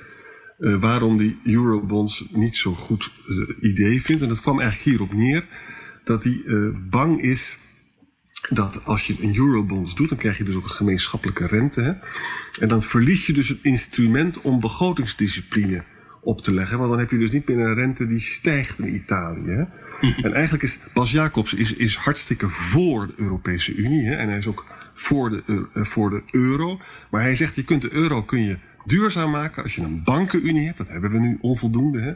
uh, 0.63 0.79
waarom 0.79 1.17
die 1.17 1.39
eurobonds 1.43 2.25
niet 2.31 2.55
zo 2.55 2.73
goed 2.73 3.11
uh, 3.27 3.47
idee 3.71 4.01
vindt. 4.01 4.21
En 4.21 4.29
dat 4.29 4.41
kwam 4.41 4.59
eigenlijk 4.59 4.89
hierop 4.89 5.13
neer 5.13 5.45
dat 6.03 6.23
hij 6.23 6.41
uh, 6.45 6.75
bang 6.89 7.21
is 7.21 7.57
dat 8.49 8.85
als 8.85 9.07
je 9.07 9.15
een 9.21 9.35
eurobonds 9.37 9.95
doet, 9.95 10.09
dan 10.09 10.17
krijg 10.17 10.37
je 10.37 10.43
dus 10.43 10.55
ook 10.55 10.63
een 10.63 10.69
gemeenschappelijke 10.69 11.47
rente. 11.47 11.81
Hè? 11.81 11.93
En 12.61 12.67
dan 12.67 12.83
verlies 12.83 13.27
je 13.27 13.33
dus 13.33 13.47
het 13.47 13.59
instrument 13.61 14.41
om 14.41 14.59
begrotingsdiscipline 14.59 15.83
op 16.21 16.41
te 16.41 16.53
leggen. 16.53 16.77
Want 16.77 16.89
dan 16.89 16.99
heb 16.99 17.09
je 17.09 17.17
dus 17.17 17.31
niet 17.31 17.47
meer 17.47 17.59
een 17.59 17.73
rente 17.73 18.05
die 18.05 18.19
stijgt 18.19 18.79
in 18.79 18.95
Italië. 18.95 19.49
Hè? 19.49 19.63
en 20.27 20.33
eigenlijk 20.33 20.63
is 20.63 20.79
Bas 20.93 21.11
Jacobs 21.11 21.53
is, 21.53 21.73
is 21.73 21.95
hartstikke 21.95 22.49
voor 22.49 23.07
de 23.07 23.13
Europese 23.17 23.75
Unie. 23.75 24.07
Hè? 24.07 24.15
En 24.15 24.27
hij 24.27 24.37
is 24.37 24.47
ook 24.47 24.65
voor 24.93 25.29
de, 25.29 25.43
uh, 25.45 25.85
voor 25.85 26.09
de 26.09 26.23
euro. 26.31 26.79
Maar 27.11 27.21
hij 27.21 27.35
zegt, 27.35 27.55
je 27.55 27.63
kunt 27.63 27.81
de 27.81 27.93
euro 27.93 28.23
kun 28.23 28.43
je 28.43 28.57
duurzaam 28.85 29.31
maken 29.31 29.63
als 29.63 29.75
je 29.75 29.81
een 29.81 30.03
bankenunie 30.03 30.65
hebt. 30.65 30.77
Dat 30.77 30.87
hebben 30.87 31.11
we 31.11 31.19
nu 31.19 31.37
onvoldoende. 31.41 32.01
Hè? 32.01 32.13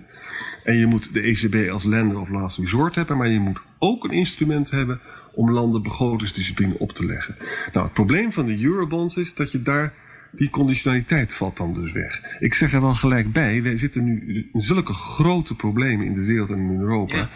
En 0.64 0.78
je 0.78 0.86
moet 0.86 1.14
de 1.14 1.22
ECB 1.22 1.72
als 1.72 1.84
lender 1.84 2.20
of 2.20 2.30
last 2.30 2.58
resort 2.58 2.96
hebben. 2.96 3.18
Maar 3.18 3.28
je 3.28 3.40
moet 3.40 3.62
ook 3.80 4.04
een 4.04 4.12
instrument 4.12 4.72
hebben 4.72 5.00
om 5.34 5.52
landen 5.52 5.84
begrotingsdiscipline 5.84 6.80
op 6.80 6.92
te 6.92 7.06
leggen. 7.06 7.36
Nou, 7.74 7.86
het 7.86 7.94
probleem 7.94 8.32
van 8.32 8.46
de 8.46 8.64
eurobonds 8.64 9.18
is 9.18 9.34
dat 9.34 9.52
je 9.52 9.62
daar 9.62 9.94
die 10.32 10.50
conditionaliteit 10.50 11.34
valt 11.34 11.58
dan 11.58 11.74
dus 11.74 11.92
weg. 11.92 12.22
Ik 12.40 12.54
zeg 12.54 12.74
er 12.74 12.82
wel 12.82 12.94
gelijk 12.94 13.32
bij, 13.32 13.64
wij 13.64 13.78
zitten 13.78 14.04
nu 14.04 14.50
in 14.54 14.62
zulke 14.62 14.94
grote 14.94 15.56
problemen 15.56 16.06
in 16.06 16.14
de 16.14 16.26
wereld 16.26 16.50
en 16.50 16.60
in 16.60 16.80
Europa, 16.80 17.18
ja. 17.18 17.30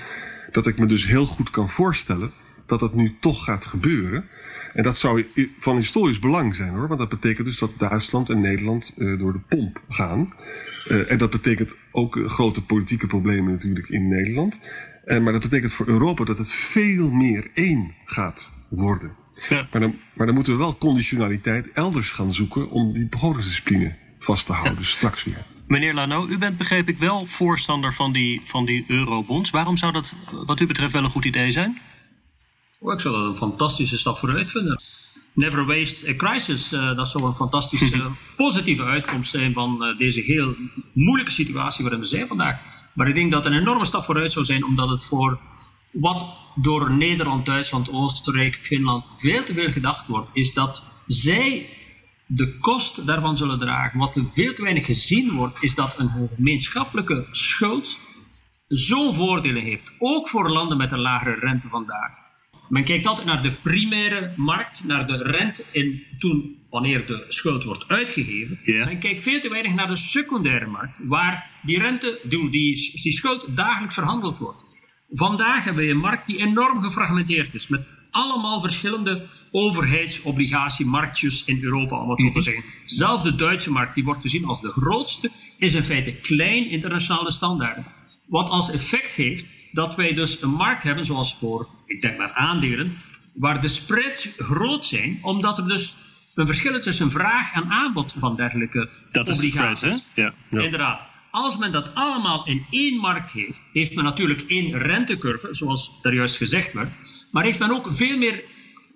dat 0.51 0.67
ik 0.67 0.79
me 0.79 0.85
dus 0.85 1.07
heel 1.07 1.25
goed 1.25 1.49
kan 1.49 1.69
voorstellen 1.69 2.31
dat 2.65 2.79
dat 2.79 2.93
nu 2.93 3.15
toch 3.19 3.43
gaat 3.43 3.65
gebeuren. 3.65 4.25
En 4.73 4.83
dat 4.83 4.97
zou 4.97 5.25
van 5.57 5.75
historisch 5.75 6.19
belang 6.19 6.55
zijn 6.55 6.73
hoor, 6.73 6.87
want 6.87 6.99
dat 6.99 7.09
betekent 7.09 7.47
dus 7.47 7.57
dat 7.57 7.71
Duitsland 7.77 8.29
en 8.29 8.41
Nederland 8.41 8.93
uh, 8.97 9.19
door 9.19 9.33
de 9.33 9.39
pomp 9.39 9.81
gaan. 9.89 10.29
Uh, 10.89 11.11
en 11.11 11.17
dat 11.17 11.29
betekent 11.29 11.77
ook 11.91 12.15
uh, 12.15 12.27
grote 12.27 12.63
politieke 12.63 13.07
problemen 13.07 13.51
natuurlijk 13.51 13.89
in 13.89 14.07
Nederland. 14.07 14.59
En, 15.05 15.23
maar 15.23 15.33
dat 15.33 15.41
betekent 15.41 15.73
voor 15.73 15.87
Europa 15.87 16.23
dat 16.23 16.37
het 16.37 16.51
veel 16.51 17.11
meer 17.11 17.49
één 17.53 17.95
gaat 18.05 18.51
worden. 18.69 19.11
Ja. 19.49 19.67
Maar, 19.71 19.81
dan, 19.81 19.95
maar 20.13 20.25
dan 20.25 20.35
moeten 20.35 20.53
we 20.53 20.59
wel 20.59 20.77
conditionaliteit 20.77 21.71
elders 21.71 22.11
gaan 22.11 22.33
zoeken 22.33 22.69
om 22.69 22.93
die 22.93 23.07
begrotingsdiscipline 23.07 23.95
vast 24.19 24.45
te 24.45 24.53
houden, 24.53 24.79
ja. 24.79 24.85
straks 24.85 25.23
weer. 25.23 25.45
Meneer 25.67 25.93
Lano, 25.93 26.27
u 26.27 26.37
bent 26.37 26.57
begreep 26.57 26.89
ik 26.89 26.97
wel 26.97 27.25
voorstander 27.25 27.93
van 27.93 28.11
die, 28.11 28.41
van 28.43 28.65
die 28.65 28.83
eurobonds. 28.87 29.49
Waarom 29.49 29.77
zou 29.77 29.91
dat 29.91 30.15
wat 30.45 30.59
u 30.59 30.65
betreft 30.65 30.93
wel 30.93 31.03
een 31.03 31.09
goed 31.09 31.25
idee 31.25 31.51
zijn? 31.51 31.77
Oh, 32.83 32.93
ik 32.93 32.99
zou 32.99 33.15
dat 33.15 33.25
een 33.25 33.37
fantastische 33.37 33.97
stap 33.97 34.17
vooruit 34.17 34.51
vinden. 34.51 34.81
Never 35.33 35.65
waste 35.65 36.09
a 36.09 36.15
crisis. 36.15 36.73
Uh, 36.73 36.95
dat 36.95 37.09
zou 37.09 37.23
een 37.23 37.35
fantastische 37.35 38.09
positieve 38.37 38.83
uitkomst 38.83 39.31
zijn 39.31 39.53
van 39.53 39.77
uh, 39.83 39.97
deze 39.97 40.21
heel 40.21 40.55
moeilijke 40.93 41.31
situatie 41.31 41.83
waarin 41.83 42.01
we 42.01 42.07
zijn 42.07 42.27
vandaag. 42.27 42.59
Maar 42.93 43.07
ik 43.07 43.15
denk 43.15 43.31
dat 43.31 43.43
het 43.43 43.53
een 43.53 43.59
enorme 43.59 43.85
stap 43.85 44.03
vooruit 44.03 44.31
zou 44.31 44.45
zijn, 44.45 44.65
omdat 44.65 44.89
het 44.89 45.03
voor 45.03 45.39
wat 45.91 46.25
door 46.55 46.91
Nederland, 46.91 47.45
Duitsland, 47.45 47.91
Oostenrijk, 47.91 48.59
Finland 48.61 49.05
veel 49.17 49.43
te 49.43 49.53
veel 49.53 49.71
gedacht 49.71 50.07
wordt, 50.07 50.29
is 50.33 50.53
dat 50.53 50.83
zij 51.07 51.69
de 52.25 52.57
kost 52.57 53.05
daarvan 53.05 53.37
zullen 53.37 53.59
dragen. 53.59 53.99
Wat 53.99 54.21
veel 54.31 54.53
te 54.53 54.61
weinig 54.61 54.85
gezien 54.85 55.31
wordt, 55.31 55.63
is 55.63 55.75
dat 55.75 55.95
een 55.99 56.29
gemeenschappelijke 56.35 57.27
schuld 57.31 57.97
zo'n 58.67 59.13
voordelen 59.13 59.63
heeft. 59.63 59.83
Ook 59.97 60.29
voor 60.29 60.49
landen 60.49 60.77
met 60.77 60.91
een 60.91 60.99
lagere 60.99 61.39
rente 61.39 61.67
vandaag. 61.67 62.30
Men 62.71 62.83
kijkt 62.83 63.05
altijd 63.05 63.27
naar 63.27 63.43
de 63.43 63.53
primaire 63.53 64.33
markt, 64.35 64.83
naar 64.83 65.07
de 65.07 65.17
rente 65.17 65.63
in 65.71 66.03
toen, 66.19 66.55
wanneer 66.69 67.05
de 67.05 67.25
schuld 67.27 67.63
wordt 67.63 67.87
uitgegeven. 67.87 68.59
Ja. 68.63 68.85
Men 68.85 68.99
kijkt 68.99 69.23
veel 69.23 69.39
te 69.39 69.49
weinig 69.49 69.73
naar 69.73 69.87
de 69.87 69.95
secundaire 69.95 70.65
markt, 70.65 70.97
waar 71.03 71.49
die 71.63 71.79
rente, 71.79 72.19
die, 72.23 72.49
die, 72.49 72.99
die 73.01 73.11
schuld 73.11 73.55
dagelijks 73.55 73.95
verhandeld 73.95 74.37
wordt. 74.37 74.63
Vandaag 75.09 75.63
hebben 75.63 75.83
we 75.83 75.89
een 75.89 75.97
markt 75.97 76.27
die 76.27 76.37
enorm 76.37 76.81
gefragmenteerd 76.81 77.53
is, 77.53 77.67
met 77.67 77.87
allemaal 78.11 78.61
verschillende 78.61 79.27
overheidsobligatiemarktjes 79.51 81.45
in 81.45 81.63
Europa, 81.63 82.01
om 82.01 82.09
het 82.09 82.21
zo 82.21 82.31
te 82.31 82.41
zeggen. 82.41 82.63
Zelfs 82.85 83.23
de 83.23 83.35
Duitse 83.35 83.71
markt, 83.71 83.95
die 83.95 84.03
wordt 84.03 84.21
gezien 84.21 84.45
als 84.45 84.61
de 84.61 84.71
grootste, 84.71 85.29
is 85.57 85.73
in 85.73 85.83
feite 85.83 86.13
klein 86.13 86.69
internationale 86.69 87.31
standaarden. 87.31 87.85
Wat 88.27 88.49
als 88.49 88.71
effect 88.71 89.13
heeft 89.13 89.45
dat 89.71 89.95
wij 89.95 90.13
dus 90.13 90.41
een 90.41 90.53
markt 90.53 90.83
hebben, 90.83 91.05
zoals 91.05 91.35
voor, 91.35 91.67
ik 91.85 92.01
denk 92.01 92.17
maar 92.17 92.33
aandelen, 92.33 92.97
waar 93.33 93.61
de 93.61 93.67
spreads 93.67 94.29
groot 94.37 94.85
zijn, 94.85 95.19
omdat 95.21 95.57
er 95.57 95.67
dus 95.67 95.97
een 96.35 96.45
verschil 96.45 96.75
is 96.75 96.83
tussen 96.83 97.11
vraag 97.11 97.53
en 97.53 97.69
aanbod 97.69 98.15
van 98.17 98.35
dergelijke 98.35 98.89
dat 99.11 99.29
obligaties. 99.29 99.81
Dat 99.81 99.89
is 99.89 99.95
de 99.95 99.99
spread, 99.99 100.33
hè? 100.49 100.57
Ja. 100.57 100.63
Inderdaad. 100.63 101.09
Als 101.31 101.57
men 101.57 101.71
dat 101.71 101.95
allemaal 101.95 102.47
in 102.47 102.65
één 102.69 102.97
markt 102.97 103.31
heeft, 103.31 103.59
heeft 103.73 103.93
men 103.93 104.03
natuurlijk 104.03 104.41
één 104.41 104.77
rentecurve, 104.77 105.47
zoals 105.51 105.91
daar 106.01 106.13
juist 106.13 106.37
gezegd 106.37 106.73
werd, 106.73 106.89
maar 107.31 107.43
heeft 107.43 107.59
men 107.59 107.71
ook 107.71 107.95
veel 107.95 108.17
meer, 108.17 108.43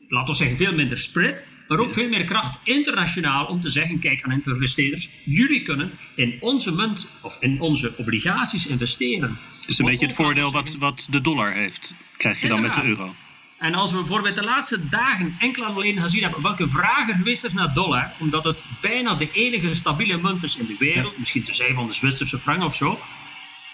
laten 0.08 0.30
we 0.30 0.36
zeggen, 0.36 0.58
veel 0.58 0.74
minder 0.74 0.98
spread, 0.98 1.46
maar 1.68 1.80
ook 1.80 1.94
veel 1.94 2.10
meer 2.10 2.24
kracht 2.24 2.60
internationaal 2.64 3.46
om 3.46 3.62
te 3.62 3.70
zeggen, 3.70 4.00
kijk 4.00 4.22
aan 4.22 4.42
investeerders, 4.46 5.10
jullie 5.26 5.62
kunnen 5.62 5.92
in 6.16 6.38
onze 6.40 6.72
munt 6.72 7.12
of 7.22 7.38
in 7.40 7.62
onze 7.62 7.94
obligaties 7.98 8.68
investeren. 8.68 9.38
Dat 9.66 9.74
is 9.74 9.80
een 9.80 9.86
beetje 9.86 10.06
het 10.06 10.16
voordeel 10.16 10.52
wat, 10.52 10.76
wat 10.80 11.08
de 11.10 11.22
dollar 11.22 11.54
heeft, 11.54 11.94
krijg 12.18 12.42
je 12.42 12.48
dan 12.48 12.62
met 12.62 12.74
de 12.74 12.84
euro. 12.84 13.16
En 13.58 13.74
als 13.74 13.92
we 13.92 13.98
bijvoorbeeld 13.98 14.36
de 14.36 14.44
laatste 14.44 14.90
dagen 14.90 15.36
enkel 15.40 15.64
en 15.64 15.74
alleen 15.74 16.02
gezien 16.02 16.22
hebben 16.24 16.42
welke 16.42 16.70
vragen 16.70 17.16
geweest 17.16 17.44
is 17.44 17.54
naar 17.54 17.74
dollar, 17.74 18.14
omdat 18.20 18.44
het 18.44 18.64
bijna 18.82 19.16
de 19.16 19.32
enige 19.32 19.74
stabiele 19.74 20.18
munt 20.18 20.44
is 20.44 20.58
in 20.58 20.66
de 20.66 20.76
wereld, 20.80 21.12
ja. 21.12 21.20
misschien 21.20 21.44
te 21.44 21.54
zijn 21.54 21.76
van 21.76 21.88
de 21.88 21.94
Zwitserse 21.94 22.40
frank 22.40 22.64
of 22.64 22.76
zo, 22.76 23.00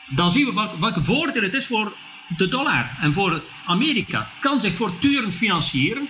dan 0.07 0.31
zien 0.31 0.45
we 0.45 0.53
welke, 0.53 0.79
welke 0.79 1.03
voordeel 1.03 1.41
het 1.41 1.53
is 1.53 1.67
voor 1.67 1.93
de 2.37 2.47
dollar 2.47 2.97
en 3.01 3.13
voor 3.13 3.41
Amerika. 3.65 4.29
Kan 4.39 4.61
zich 4.61 4.73
voortdurend 4.73 5.35
financieren. 5.35 6.07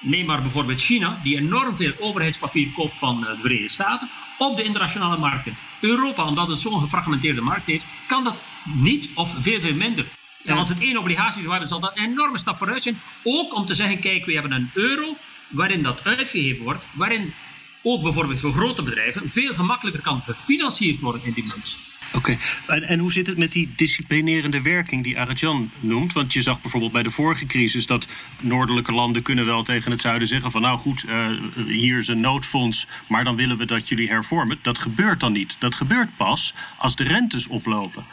Neem 0.00 0.26
maar 0.26 0.42
bijvoorbeeld 0.42 0.80
China, 0.80 1.20
die 1.22 1.36
enorm 1.36 1.76
veel 1.76 1.92
overheidspapier 1.98 2.68
koopt 2.72 2.98
van 2.98 3.20
de 3.20 3.36
Verenigde 3.40 3.68
Staten, 3.68 4.08
op 4.38 4.56
de 4.56 4.62
internationale 4.62 5.18
markt. 5.18 5.48
Europa, 5.80 6.24
omdat 6.24 6.48
het 6.48 6.60
zo'n 6.60 6.80
gefragmenteerde 6.80 7.40
markt 7.40 7.66
heeft, 7.66 7.84
kan 8.06 8.24
dat 8.24 8.34
niet 8.64 9.10
of 9.14 9.34
veel, 9.40 9.60
veel 9.60 9.74
minder. 9.74 10.06
En 10.44 10.56
als 10.56 10.68
het 10.68 10.80
één 10.80 10.96
obligatie 10.96 11.40
zou 11.40 11.50
hebben, 11.50 11.68
zal 11.68 11.80
dat 11.80 11.96
een 11.96 12.04
enorme 12.04 12.38
stap 12.38 12.56
vooruit 12.56 12.82
zijn. 12.82 13.00
Ook 13.22 13.54
om 13.54 13.66
te 13.66 13.74
zeggen, 13.74 14.00
kijk, 14.00 14.24
we 14.24 14.32
hebben 14.32 14.52
een 14.52 14.70
euro 14.72 15.16
waarin 15.48 15.82
dat 15.82 16.04
uitgegeven 16.04 16.64
wordt, 16.64 16.84
waarin 16.92 17.32
ook 17.82 18.02
bijvoorbeeld 18.02 18.40
voor 18.40 18.52
grote 18.52 18.82
bedrijven 18.82 19.30
veel 19.30 19.54
gemakkelijker 19.54 20.02
kan 20.02 20.22
gefinancierd 20.22 21.00
worden 21.00 21.24
in 21.24 21.32
die 21.32 21.44
munt. 21.44 21.76
Oké, 22.12 22.30
okay. 22.30 22.76
en, 22.76 22.88
en 22.88 22.98
hoe 22.98 23.12
zit 23.12 23.26
het 23.26 23.38
met 23.38 23.52
die 23.52 23.72
disciplinerende 23.76 24.62
werking 24.62 25.04
die 25.04 25.18
Arjan 25.18 25.70
noemt? 25.80 26.12
Want 26.12 26.32
je 26.32 26.42
zag 26.42 26.60
bijvoorbeeld 26.60 26.92
bij 26.92 27.02
de 27.02 27.10
vorige 27.10 27.46
crisis 27.46 27.86
dat 27.86 28.06
noordelijke 28.40 28.92
landen 28.92 29.22
kunnen 29.22 29.44
wel 29.44 29.62
tegen 29.62 29.90
het 29.90 30.00
zuiden 30.00 30.28
zeggen 30.28 30.50
van 30.50 30.60
nou 30.60 30.78
goed, 30.78 31.04
uh, 31.08 31.26
hier 31.66 31.98
is 31.98 32.08
een 32.08 32.20
noodfonds, 32.20 32.86
maar 33.08 33.24
dan 33.24 33.36
willen 33.36 33.56
we 33.56 33.64
dat 33.64 33.88
jullie 33.88 34.08
hervormen. 34.08 34.58
Dat 34.62 34.78
gebeurt 34.78 35.20
dan 35.20 35.32
niet. 35.32 35.56
Dat 35.58 35.74
gebeurt 35.74 36.16
pas 36.16 36.54
als 36.76 36.96
de 36.96 37.04
rentes 37.04 37.46
oplopen. 37.46 38.04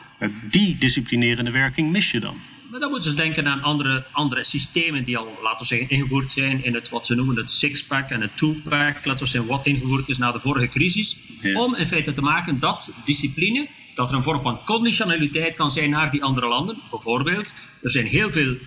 Die 0.50 0.78
disciplinerende 0.78 1.52
werking 1.52 1.92
mis 1.92 2.12
je 2.12 2.20
dan. 2.20 2.38
Maar 2.72 2.80
dan 2.80 2.90
moeten 2.90 3.10
ze 3.10 3.16
denken 3.16 3.48
aan 3.48 3.62
andere, 3.62 4.06
andere 4.12 4.44
systemen 4.44 5.04
die 5.04 5.18
al, 5.18 5.40
laten 5.44 5.60
we 5.60 5.66
zeggen, 5.66 5.90
ingevoerd 5.90 6.32
zijn 6.32 6.64
in 6.64 6.74
het 6.74 6.90
wat 6.90 7.06
ze 7.06 7.16
noemen 7.16 7.36
het 7.36 7.52
six-pack 7.52 8.10
en 8.10 8.22
het 8.22 8.38
two-pack. 8.38 9.06
Laten 9.06 9.24
we 9.24 9.30
zeggen, 9.30 9.50
wat 9.50 9.66
ingevoerd 9.66 10.10
is 10.10 10.18
na 10.18 10.32
de 10.32 10.40
vorige 10.40 10.68
crisis. 10.68 11.18
Ja. 11.42 11.62
Om 11.62 11.76
in 11.76 11.88
feite 11.88 12.12
te 12.12 12.22
maken 12.22 12.60
dat 12.60 12.94
discipline, 13.06 13.68
dat 13.94 14.10
er 14.10 14.16
een 14.16 14.24
vorm 14.24 14.42
van 14.42 14.64
conditionaliteit 14.66 15.56
kan 15.56 15.72
zijn 15.72 15.90
naar 15.90 16.12
die 16.12 16.24
andere 16.24 16.48
landen. 16.48 16.78
Bijvoorbeeld, 16.90 17.54
er 17.84 17.92
zijn 17.92 18.06
heel 18.06 18.32
veel 18.32 18.58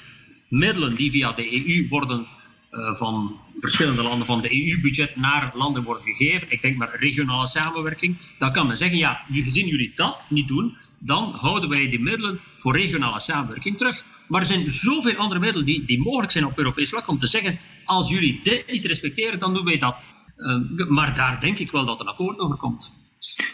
middelen 0.49 0.95
die 0.95 1.11
via 1.11 1.33
de 1.33 1.67
EU 1.67 1.89
worden 1.89 2.27
uh, 2.73 2.95
van 2.95 3.41
verschillende 3.59 4.03
landen 4.03 4.27
van 4.27 4.41
de 4.41 4.67
EU-budget 4.67 5.17
naar 5.17 5.51
landen 5.55 5.83
worden 5.83 6.05
gegeven. 6.05 6.51
Ik 6.51 6.63
denk 6.63 6.77
maar 6.77 6.97
regionale 7.01 7.47
samenwerking. 7.47 8.17
Dan 8.39 8.53
kan 8.53 8.67
men 8.67 8.77
zeggen, 8.77 8.99
ja, 8.99 9.21
gezien 9.33 9.67
jullie 9.67 9.93
dat 9.95 10.25
niet 10.29 10.49
doen, 10.49 10.77
dan 11.01 11.33
houden 11.33 11.71
wij 11.71 11.89
die 11.89 12.01
middelen 12.01 12.41
voor 12.57 12.77
regionale 12.77 13.21
samenwerking 13.21 13.77
terug. 13.77 14.05
Maar 14.29 14.41
er 14.41 14.47
zijn 14.47 14.73
zoveel 14.73 15.15
andere 15.15 15.41
middelen 15.41 15.67
die, 15.67 15.85
die 15.85 16.03
mogelijk 16.03 16.33
zijn 16.33 16.45
op 16.45 16.59
Europees 16.59 16.89
vlak 16.89 17.09
om 17.09 17.19
te 17.19 17.27
zeggen, 17.27 17.59
als 17.85 18.11
jullie 18.11 18.41
dit 18.43 18.67
niet 18.71 18.85
respecteren, 18.85 19.39
dan 19.39 19.55
doen 19.55 19.65
wij 19.65 19.79
dat. 19.79 20.03
Uh, 20.37 20.89
maar 20.89 21.15
daar 21.15 21.41
denk 21.41 21.59
ik 21.59 21.71
wel 21.71 21.87
dat 21.87 22.01
een 22.01 22.07
akkoord 22.07 22.39
over 22.39 22.57
komt. 22.57 22.95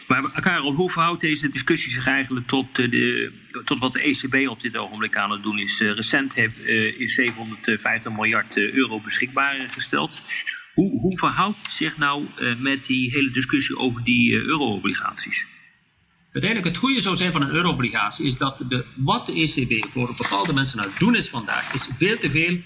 Maar 0.08 0.40
Karel, 0.40 0.74
hoe 0.74 0.90
verhoudt 0.90 1.20
deze 1.20 1.48
discussie 1.48 1.92
zich 1.92 2.06
eigenlijk 2.06 2.46
tot, 2.46 2.78
eh, 2.78 2.90
de, 2.90 3.32
tot 3.64 3.78
wat 3.78 3.92
de 3.92 4.00
ECB 4.00 4.48
op 4.48 4.60
dit 4.60 4.76
ogenblik 4.76 5.16
aan 5.16 5.30
het 5.30 5.42
doen 5.42 5.58
is? 5.58 5.80
Uh, 5.80 5.94
recent 5.94 6.34
heeft, 6.34 6.66
uh, 6.66 7.00
is 7.00 7.14
750 7.14 8.12
miljard 8.12 8.56
euro 8.56 9.00
beschikbaar 9.00 9.68
gesteld. 9.68 10.22
Hoe, 10.74 11.00
hoe 11.00 11.18
verhoudt 11.18 11.72
zich 11.72 11.96
nou 11.96 12.26
met 12.58 12.86
die 12.86 13.10
hele 13.10 13.30
discussie 13.30 13.76
over 13.76 14.04
die 14.04 14.32
euro-obligaties? 14.32 15.46
Uiteindelijk 16.36 16.74
het 16.74 16.84
goede 16.84 17.00
zou 17.00 17.16
zijn 17.16 17.32
van 17.32 17.42
een 17.42 17.54
euro-obligatie 17.54 18.26
is 18.26 18.38
dat 18.38 18.62
de, 18.68 18.84
wat 18.96 19.26
de 19.26 19.32
ECB 19.32 19.86
voor 19.90 20.14
bepaalde 20.16 20.52
mensen 20.52 20.80
aan 20.80 20.88
het 20.88 20.98
doen 20.98 21.16
is 21.16 21.28
vandaag, 21.28 21.74
is 21.74 21.88
veel 21.96 22.18
te 22.18 22.30
veel 22.30 22.58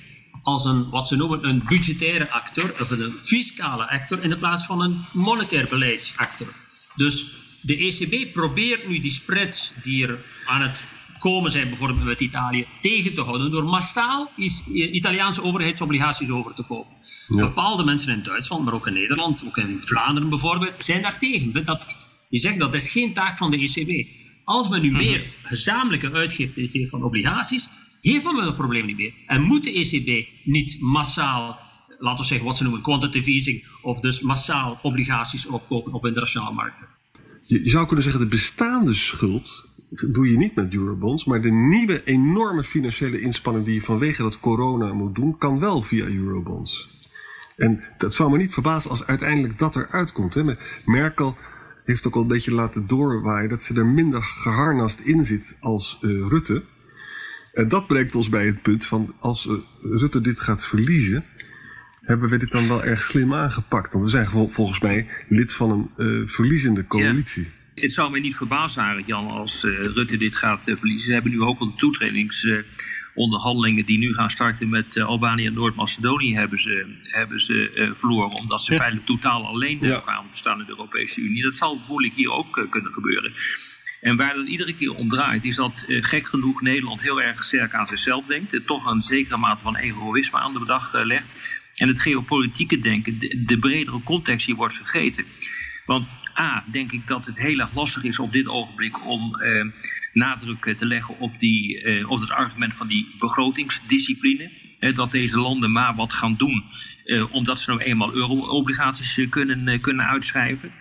als 0.42 0.64
een, 0.64 0.90
wat 0.90 1.08
ze 1.08 1.16
noemen 1.16 1.48
een 1.48 1.62
budgettaire 1.68 2.30
actor 2.30 2.72
of 2.80 2.90
een 2.90 3.18
fiscale 3.18 3.90
actor 3.90 4.22
in 4.22 4.38
plaats 4.38 4.66
van 4.66 4.82
een 4.82 5.04
monetair 5.12 5.66
beleidsactor. 5.68 6.52
Dus 6.96 7.32
de 7.60 7.76
ECB 7.76 8.32
probeert 8.32 8.88
nu 8.88 8.98
die 8.98 9.10
spreads 9.10 9.72
die 9.82 10.06
er 10.06 10.18
aan 10.46 10.62
het 10.62 10.84
komen 11.18 11.50
zijn, 11.50 11.68
bijvoorbeeld 11.68 12.04
met 12.04 12.20
Italië, 12.20 12.66
tegen 12.80 13.14
te 13.14 13.20
houden 13.20 13.50
door 13.50 13.64
massaal 13.64 14.30
Italiaanse 14.72 15.42
overheidsobligaties 15.42 16.30
over 16.30 16.54
te 16.54 16.62
kopen. 16.62 16.96
Bepaalde 17.28 17.84
mensen 17.84 18.12
in 18.12 18.22
Duitsland, 18.22 18.64
maar 18.64 18.74
ook 18.74 18.86
in 18.86 18.92
Nederland, 18.92 19.44
ook 19.46 19.56
in 19.56 19.78
Vlaanderen 19.84 20.28
bijvoorbeeld, 20.28 20.84
zijn 20.84 21.02
daartegen. 21.02 21.64
Dat, 21.64 22.08
je 22.30 22.38
zegt 22.38 22.58
dat 22.58 22.74
is 22.74 22.88
geen 22.88 23.12
taak 23.12 23.38
van 23.38 23.50
de 23.50 23.56
ECB. 23.56 24.08
Als 24.44 24.68
men 24.68 24.82
nu 24.82 24.90
mhm. 24.90 24.98
meer 24.98 25.34
gezamenlijke 25.42 26.12
uitgifte 26.12 26.68
heeft 26.72 26.90
van 26.90 27.02
obligaties, 27.02 27.70
heeft 28.00 28.24
men 28.24 28.34
dat 28.34 28.56
probleem 28.56 28.86
niet 28.86 28.96
meer. 28.96 29.12
En 29.26 29.42
moet 29.42 29.64
de 29.64 29.72
ECB 29.72 30.28
niet 30.44 30.80
massaal, 30.80 31.58
laten 31.98 32.20
we 32.20 32.26
zeggen 32.26 32.46
wat 32.46 32.56
ze 32.56 32.62
noemen 32.62 32.82
quantitative 32.82 33.30
easing, 33.30 33.64
of 33.82 34.00
dus 34.00 34.20
massaal 34.20 34.78
obligaties 34.82 35.46
opkopen 35.46 35.92
op 35.92 36.06
internationale 36.06 36.54
markten? 36.54 36.86
Je, 37.46 37.64
je 37.64 37.70
zou 37.70 37.86
kunnen 37.86 38.04
zeggen, 38.04 38.22
de 38.22 38.28
bestaande 38.28 38.94
schuld 38.94 39.68
doe 40.08 40.30
je 40.30 40.36
niet 40.36 40.54
met 40.54 40.74
eurobonds, 40.74 41.24
maar 41.24 41.42
de 41.42 41.52
nieuwe 41.52 42.04
enorme 42.04 42.64
financiële 42.64 43.20
inspanning 43.20 43.64
die 43.64 43.74
je 43.74 43.82
vanwege 43.82 44.22
dat 44.22 44.40
corona 44.40 44.92
moet 44.92 45.14
doen, 45.14 45.38
kan 45.38 45.58
wel 45.58 45.82
via 45.82 46.04
eurobonds. 46.04 46.88
En 47.56 47.84
dat 47.98 48.14
zou 48.14 48.30
me 48.30 48.36
niet 48.36 48.52
verbazen 48.52 48.90
als 48.90 49.06
uiteindelijk 49.06 49.58
dat 49.58 49.76
eruit 49.76 50.12
komt. 50.12 50.34
Hè. 50.34 50.42
Merkel 50.84 51.36
heeft 51.90 52.06
ook 52.06 52.14
al 52.14 52.22
een 52.22 52.28
beetje 52.28 52.52
laten 52.52 52.86
doorwaaien 52.86 53.48
dat 53.48 53.62
ze 53.62 53.74
er 53.74 53.86
minder 53.86 54.22
geharnast 54.22 55.00
in 55.00 55.24
zit 55.24 55.56
als 55.60 55.98
uh, 56.00 56.28
Rutte. 56.28 56.62
En 57.52 57.68
dat 57.68 57.86
brengt 57.86 58.14
ons 58.14 58.28
bij 58.28 58.46
het 58.46 58.62
punt 58.62 58.86
van 58.86 59.14
als 59.18 59.46
uh, 59.46 59.52
Rutte 59.80 60.20
dit 60.20 60.40
gaat 60.40 60.66
verliezen, 60.66 61.24
hebben 62.00 62.28
we 62.28 62.36
dit 62.36 62.50
dan 62.50 62.68
wel 62.68 62.84
erg 62.84 63.02
slim 63.02 63.34
aangepakt. 63.34 63.92
Want 63.92 64.04
we 64.04 64.10
zijn 64.10 64.26
volgens 64.50 64.80
mij 64.80 65.08
lid 65.28 65.52
van 65.52 65.70
een 65.70 65.90
uh, 65.96 66.28
verliezende 66.28 66.86
coalitie. 66.86 67.42
Ja. 67.42 67.82
Het 67.82 67.92
zou 67.92 68.10
mij 68.10 68.20
niet 68.20 68.36
verbazen, 68.36 69.02
Jan, 69.06 69.26
als 69.26 69.62
Rutte 69.64 70.16
dit 70.16 70.36
gaat 70.36 70.64
verliezen. 70.64 71.06
Ze 71.06 71.12
hebben 71.12 71.32
nu 71.32 71.40
ook 71.40 71.60
een 71.60 71.74
toetredings 71.76 72.46
onderhandelingen 73.14 73.86
die 73.86 73.98
nu 73.98 74.14
gaan 74.14 74.30
starten 74.30 74.68
met 74.68 74.96
uh, 74.96 75.04
Albanië 75.04 75.46
en 75.46 75.52
Noord-Macedonië 75.52 76.34
hebben 76.34 76.58
ze, 76.58 76.86
hebben 77.02 77.40
ze 77.40 77.72
uh, 77.74 77.94
verloren. 77.94 78.38
Omdat 78.38 78.64
ze 78.64 78.72
ja. 78.72 78.78
feitelijk 78.78 79.06
totaal 79.06 79.46
alleen 79.46 79.78
ja. 79.80 80.00
kwamen 80.00 80.30
te 80.30 80.36
staan 80.36 80.60
in 80.60 80.64
de 80.64 80.70
Europese 80.70 81.20
Unie. 81.20 81.42
Dat 81.42 81.56
zal 81.56 81.76
bijvoorbeeld 81.76 82.14
hier 82.14 82.30
ook 82.30 82.56
uh, 82.56 82.70
kunnen 82.70 82.92
gebeuren. 82.92 83.32
En 84.00 84.16
waar 84.16 84.34
het 84.34 84.46
iedere 84.46 84.74
keer 84.74 84.94
om 84.94 85.08
draait, 85.08 85.44
is 85.44 85.56
dat 85.56 85.84
gek 85.86 86.26
genoeg 86.26 86.62
Nederland 86.62 87.00
heel 87.00 87.22
erg 87.22 87.44
sterk 87.44 87.74
aan 87.74 87.86
zichzelf 87.86 88.26
denkt. 88.26 88.66
toch 88.66 88.86
een 88.86 89.02
zekere 89.02 89.36
mate 89.36 89.62
van 89.62 89.76
egoïsme 89.76 90.38
aan 90.38 90.52
de 90.52 90.64
dag 90.64 91.04
legt. 91.04 91.34
En 91.74 91.88
het 91.88 92.00
geopolitieke 92.00 92.78
denken, 92.78 93.18
de, 93.18 93.42
de 93.46 93.58
bredere 93.58 94.02
context 94.02 94.46
hier 94.46 94.54
wordt 94.54 94.74
vergeten. 94.74 95.24
Want 95.86 96.08
A, 96.38 96.64
denk 96.70 96.92
ik 96.92 97.06
dat 97.06 97.26
het 97.26 97.36
heel 97.36 97.58
erg 97.58 97.74
lastig 97.74 98.04
is 98.04 98.18
op 98.18 98.32
dit 98.32 98.48
ogenblik 98.48 99.06
om 99.06 99.34
eh, 99.34 99.64
nadruk 100.12 100.74
te 100.76 100.86
leggen 100.86 101.18
op, 101.18 101.40
die, 101.40 101.82
eh, 101.82 102.10
op 102.10 102.20
het 102.20 102.30
argument 102.30 102.74
van 102.74 102.86
die 102.86 103.14
begrotingsdiscipline. 103.18 104.60
Eh, 104.80 104.94
dat 104.94 105.10
deze 105.10 105.38
landen 105.38 105.72
maar 105.72 105.94
wat 105.94 106.12
gaan 106.12 106.34
doen, 106.34 106.64
eh, 107.04 107.34
omdat 107.34 107.60
ze 107.60 107.70
nou 107.70 107.82
eenmaal 107.82 108.14
euro-obligaties 108.14 109.18
eh, 109.18 109.30
kunnen, 109.30 109.80
kunnen 109.80 110.06
uitschrijven. 110.06 110.72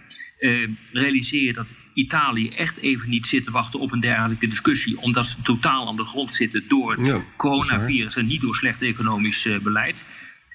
realiseer 0.91 1.43
je 1.43 1.53
dat 1.53 1.73
Italië 1.93 2.49
echt 2.49 2.77
even 2.77 3.09
niet 3.09 3.27
zit 3.27 3.45
te 3.45 3.51
wachten 3.51 3.79
op 3.79 3.91
een 3.91 3.99
dergelijke 3.99 4.47
discussie, 4.47 5.01
omdat 5.01 5.27
ze 5.27 5.41
totaal 5.41 5.87
aan 5.87 5.95
de 5.95 6.05
grond 6.05 6.31
zitten 6.31 6.67
door 6.67 6.95
het 6.95 7.21
coronavirus 7.35 8.15
en 8.15 8.25
niet 8.25 8.41
door 8.41 8.55
slecht 8.55 8.81
economisch 8.81 9.47
beleid. 9.63 10.05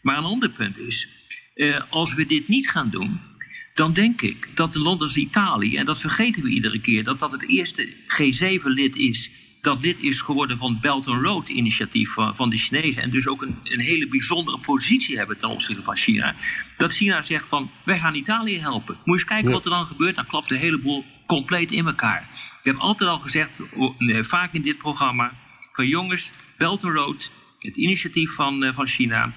Maar 0.03 0.19
een 0.19 0.25
ander 0.25 0.51
punt 0.51 0.79
is, 0.79 1.09
als 1.91 2.15
we 2.15 2.27
dit 2.27 2.49
niet 2.49 2.71
gaan 2.71 2.91
doen, 2.91 3.21
dan 3.75 3.93
denk 3.93 4.23
ik 4.23 4.49
dat 4.55 4.75
een 4.75 4.83
land 4.83 5.01
als 5.01 5.17
Italië, 5.17 5.77
en 5.77 5.85
dat 5.85 6.01
vergeten 6.01 6.43
we 6.43 6.49
iedere 6.49 6.81
keer, 6.81 7.05
dat 7.05 7.19
dat 7.19 7.33
het 7.33 7.49
eerste 7.49 7.89
G7-lid 7.89 8.97
is 8.97 9.31
dat 9.65 9.83
lid 9.83 10.03
is 10.03 10.21
geworden 10.21 10.59
van 10.59 10.73
het 10.73 10.81
Belt 10.81 11.07
and 11.07 11.23
Road 11.23 11.49
initiatief 11.49 12.13
van, 12.13 12.37
van 12.37 12.51
de 12.51 12.59
Chinezen. 12.59 13.03
En 13.03 13.11
dus 13.11 13.27
ook 13.27 13.43
een, 13.43 13.59
een 13.63 13.81
hele 13.81 14.09
bijzondere 14.09 14.59
positie 14.59 15.17
hebben 15.17 15.39
ten 15.39 15.49
opzichte 15.49 15.83
van 15.83 15.97
China. 15.97 16.35
Dat 16.77 16.93
China 16.93 17.23
zegt 17.23 17.49
van, 17.49 17.71
wij 17.85 17.99
gaan 17.99 18.15
Italië 18.15 18.59
helpen. 18.59 18.95
Moet 18.95 19.05
je 19.05 19.13
eens 19.13 19.25
kijken 19.25 19.51
wat 19.51 19.65
er 19.65 19.71
dan 19.71 19.87
gebeurt. 19.87 20.15
Dan 20.15 20.27
klapt 20.27 20.49
de 20.49 20.57
hele 20.57 20.81
boel 20.81 21.05
compleet 21.27 21.71
in 21.71 21.87
elkaar. 21.87 22.29
Ik 22.59 22.65
heb 22.65 22.77
altijd 22.77 23.11
al 23.11 23.19
gezegd, 23.19 23.61
vaak 24.21 24.55
in 24.55 24.63
dit 24.63 24.79
programma, 24.79 25.33
van 25.73 25.89
jongens, 25.89 26.31
Belt 26.59 26.85
and 26.85 26.95
Road, 26.95 27.31
het 27.59 27.77
initiatief 27.77 28.35
van, 28.35 28.65
eh, 28.65 28.73
van 28.73 28.87
China 28.87 29.35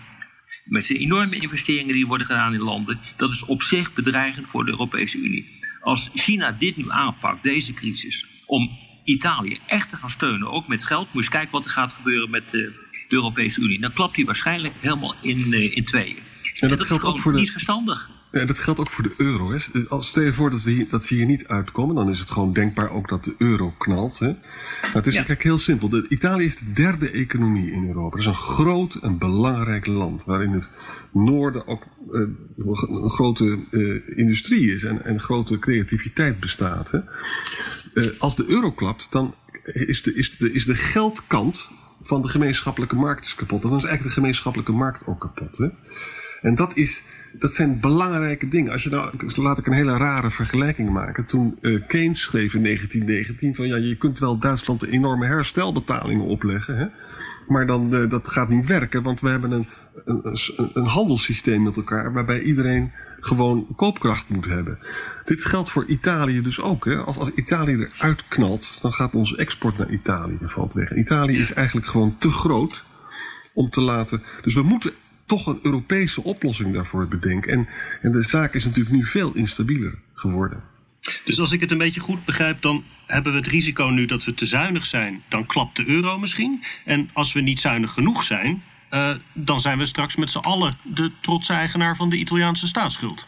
met 0.68 0.88
de 0.88 0.98
enorme 0.98 1.36
investeringen 1.36 1.94
die 1.94 2.08
worden 2.08 2.28
gedaan 2.28 2.54
in 2.54 2.60
landen, 2.60 3.00
dat 3.16 3.32
is 3.32 3.46
op 3.46 3.64
zich 3.64 3.94
bedreigend 3.94 4.48
voor 4.48 4.66
de 4.66 4.72
Europese 4.72 5.18
Unie. 5.18 5.50
Als 5.82 6.10
China 6.14 6.52
dit 6.52 6.78
nu 6.78 6.90
aanpakt, 6.90 7.44
deze 7.44 7.74
crisis, 7.74 8.26
om 8.46 8.70
Italië 9.04 9.60
echt 9.68 9.90
te 9.90 9.98
gaan 9.98 10.10
steunen, 10.10 10.52
ook 10.52 10.68
met 10.68 10.84
geld, 10.84 11.04
moet 11.04 11.12
je 11.14 11.20
eens 11.20 11.30
kijken 11.30 11.52
wat 11.52 11.66
er 11.66 11.72
gaat 11.72 11.94
gebeuren 11.94 12.30
met 12.30 12.50
de 12.50 12.86
Europese 13.10 13.62
Unie. 13.62 13.80
Dan 13.80 13.94
klapt 13.94 14.16
hij 14.16 14.26
waarschijnlijk 14.26 14.74
helemaal 14.80 15.16
in, 15.22 15.54
eh, 15.54 15.76
in 15.76 15.86
tweeën. 15.86 16.18
Dat, 16.60 16.86
geldt 16.86 17.04
ook 17.04 17.20
voor 17.20 17.32
de... 17.32 17.40
niet 17.40 17.52
verstandig. 17.52 18.10
Ja, 18.40 18.46
dat 18.46 18.60
geldt 18.60 18.80
ook 18.80 18.90
voor 18.90 19.04
de 19.04 19.14
euro. 19.18 19.52
Hè. 19.52 19.58
Stel 20.00 20.24
je 20.24 20.34
voor 20.34 20.50
dat 20.50 20.60
ze, 20.60 20.70
hier, 20.70 20.90
dat 20.90 21.04
ze 21.04 21.16
hier 21.16 21.26
niet 21.26 21.48
uitkomen, 21.48 21.96
dan 21.96 22.10
is 22.10 22.20
het 22.20 22.32
gewoon 22.32 22.54
denkbaar 22.54 22.92
ook 22.92 23.10
dat 23.10 23.24
de 23.24 23.36
euro 23.38 23.74
knalt. 23.78 24.20
Hè. 24.20 24.28
Maar 24.82 24.94
het 24.94 25.08
is 25.08 25.14
ja. 25.14 25.18
eigenlijk 25.18 25.44
heel 25.44 25.58
simpel. 25.58 25.90
De, 25.90 26.06
Italië 26.10 26.46
is 26.46 26.58
de 26.58 26.74
derde 26.74 27.12
economie 27.12 27.72
in 27.72 27.88
Europa. 27.88 28.18
Het 28.18 28.20
is 28.20 28.26
een 28.26 28.36
groot 28.36 28.96
en 28.96 29.18
belangrijk 29.18 29.86
land, 29.86 30.24
waarin 30.26 30.52
het 30.52 30.70
noorden 31.12 31.68
ook 31.68 31.84
uh, 32.08 32.28
een 32.56 33.10
grote 33.10 33.60
uh, 33.72 34.18
industrie 34.18 34.74
is 34.74 34.84
en, 34.84 35.04
en 35.04 35.20
grote 35.20 35.60
creativiteit 35.60 36.40
bestaat. 36.40 36.92
Hè. 36.92 37.00
Uh, 37.94 38.20
als 38.20 38.36
de 38.36 38.46
euro 38.48 38.72
klapt, 38.72 39.12
dan 39.12 39.36
is 39.64 40.02
de, 40.02 40.14
is, 40.14 40.38
de, 40.38 40.52
is 40.52 40.66
de 40.66 40.76
geldkant 40.76 41.70
van 42.02 42.22
de 42.22 42.28
gemeenschappelijke 42.28 42.96
markt 42.96 43.26
is 43.26 43.36
kapot. 43.36 43.62
Dan 43.62 43.72
is 43.72 43.84
eigenlijk 43.84 44.04
de 44.04 44.22
gemeenschappelijke 44.22 44.72
markt 44.72 45.08
ook 45.08 45.20
kapot. 45.20 45.58
Hè. 45.58 45.68
En 46.42 46.56
dat, 46.56 46.76
is, 46.76 47.04
dat 47.34 47.54
zijn 47.54 47.80
belangrijke 47.80 48.48
dingen. 48.48 48.72
Als 48.72 48.84
je 48.84 48.90
nou, 48.90 49.12
laat 49.36 49.58
ik 49.58 49.68
een 49.68 49.74
hele 49.74 49.98
rare 49.98 50.32
vergelijking 50.32 50.90
maken. 50.90 51.26
Toen 51.26 51.58
uh, 51.62 51.82
Keynes 51.88 52.20
schreef 52.20 52.54
in 52.54 52.64
1919 52.64 53.56
van 53.56 53.68
ja, 53.68 53.76
je 53.76 53.96
kunt 53.96 54.20
wel 54.20 54.40
Duitsland 54.40 54.84
enorme 54.84 55.26
herstelbetalingen 55.26 56.26
opleggen. 56.26 56.78
Hè? 56.78 56.86
Maar 57.48 57.66
dan, 57.66 57.96
uh, 57.96 58.10
dat 58.10 58.30
gaat 58.30 58.50
niet 58.50 58.66
werken, 58.66 59.04
want 59.04 59.20
we 59.20 59.30
hebben 59.30 59.52
een, 59.52 59.68
een, 60.06 60.22
een, 60.24 60.70
een 60.74 60.86
handelssysteem 60.86 61.64
met 61.64 61.76
elkaar 61.76 62.14
waarbij 62.14 62.42
iedereen 62.42 62.92
gewoon 63.20 63.68
koopkracht 63.76 64.30
moet 64.30 64.46
hebben. 64.46 64.78
Dit 65.26 65.46
geldt 65.46 65.70
voor 65.70 65.86
Italië 65.86 66.42
dus 66.42 66.62
ook. 66.62 66.86
Hè? 66.86 66.96
Als, 66.96 67.18
als 67.18 67.30
Italië 67.36 67.88
eruit 67.96 68.28
knalt, 68.28 68.82
dan 68.82 68.94
gaat 68.94 69.16
onze 69.16 69.38
export 69.38 69.78
naar 69.78 69.90
Italië 69.90 70.38
valt 70.42 70.74
weg. 70.74 70.96
Italië 70.96 71.38
is 71.38 71.54
eigenlijk 71.54 71.88
gewoon 71.88 72.16
te 72.20 72.30
groot 72.30 72.86
om 73.54 73.70
te 73.70 73.82
laten. 73.82 74.24
Dus 74.42 74.54
we 74.54 74.64
moeten 74.64 74.94
toch 75.28 75.48
een 75.48 75.60
Europese 75.62 76.24
oplossing 76.24 76.74
daarvoor 76.74 77.08
bedenken. 77.08 77.52
En, 77.52 77.68
en 78.02 78.12
de 78.12 78.22
zaak 78.22 78.54
is 78.54 78.66
natuurlijk 78.66 78.96
nu 78.96 79.06
veel 79.06 79.34
instabieler 79.34 80.00
geworden. 80.14 80.64
Dus 81.24 81.40
als 81.40 81.52
ik 81.52 81.62
het 81.62 81.72
een 81.72 81.78
beetje 81.78 82.00
goed 82.00 82.26
begrijp, 82.26 82.62
dan 82.62 82.84
hebben 83.06 83.32
we 83.32 83.38
het 83.38 83.48
risico 83.48 83.86
nu 83.86 84.06
dat 84.06 84.24
we 84.24 84.34
te 84.34 84.46
zuinig 84.46 84.86
zijn. 84.86 85.22
Dan 85.28 85.46
klapt 85.46 85.76
de 85.76 85.88
euro 85.88 86.18
misschien. 86.18 86.64
En 86.86 87.10
als 87.14 87.34
we 87.34 87.42
niet 87.42 87.60
zuinig 87.60 87.92
genoeg 87.92 88.24
zijn, 88.24 88.64
uh, 88.92 89.16
dan 89.34 89.60
zijn 89.60 89.78
we 89.78 89.86
straks 89.86 90.16
met 90.16 90.30
z'n 90.30 90.38
allen 90.38 90.78
de 90.84 91.12
trotse 91.22 91.54
eigenaar 91.54 91.96
van 91.96 92.10
de 92.10 92.18
Italiaanse 92.18 92.68
staatsschuld. 92.68 93.28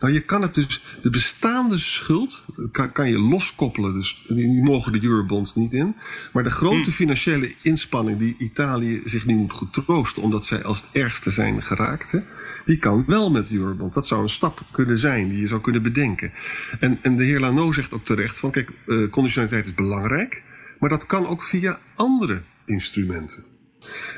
Nou, 0.00 0.12
je 0.12 0.20
kan 0.20 0.42
het 0.42 0.54
dus, 0.54 0.82
de 1.02 1.10
bestaande 1.10 1.78
schuld 1.78 2.44
kan, 2.72 2.92
kan 2.92 3.08
je 3.08 3.18
loskoppelen. 3.18 3.92
Dus 3.94 4.24
die 4.28 4.62
mogen 4.62 4.92
de 4.92 5.04
eurobonds 5.04 5.54
niet 5.54 5.72
in. 5.72 5.96
Maar 6.32 6.42
de 6.42 6.50
grote 6.50 6.82
hmm. 6.82 6.92
financiële 6.92 7.54
inspanning 7.62 8.18
die 8.18 8.36
Italië 8.38 9.02
zich 9.04 9.26
nu 9.26 9.34
moet 9.34 9.52
getroosten, 9.52 10.22
omdat 10.22 10.44
zij 10.46 10.64
als 10.64 10.80
het 10.80 10.88
ergste 10.92 11.30
zijn 11.30 11.62
geraakt, 11.62 12.10
hè, 12.10 12.18
die 12.64 12.78
kan 12.78 13.04
wel 13.06 13.30
met 13.30 13.50
eurobonds. 13.50 13.94
Dat 13.94 14.06
zou 14.06 14.22
een 14.22 14.28
stap 14.28 14.62
kunnen 14.70 14.98
zijn 14.98 15.28
die 15.28 15.40
je 15.40 15.48
zou 15.48 15.60
kunnen 15.60 15.82
bedenken. 15.82 16.32
En, 16.80 16.98
en 17.02 17.16
de 17.16 17.24
heer 17.24 17.40
Lano 17.40 17.72
zegt 17.72 17.92
ook 17.92 18.04
terecht 18.04 18.38
van, 18.38 18.50
kijk, 18.50 18.70
uh, 18.86 19.10
conditionaliteit 19.10 19.66
is 19.66 19.74
belangrijk, 19.74 20.42
maar 20.78 20.90
dat 20.90 21.06
kan 21.06 21.26
ook 21.26 21.42
via 21.42 21.78
andere 21.94 22.42
instrumenten. 22.64 23.49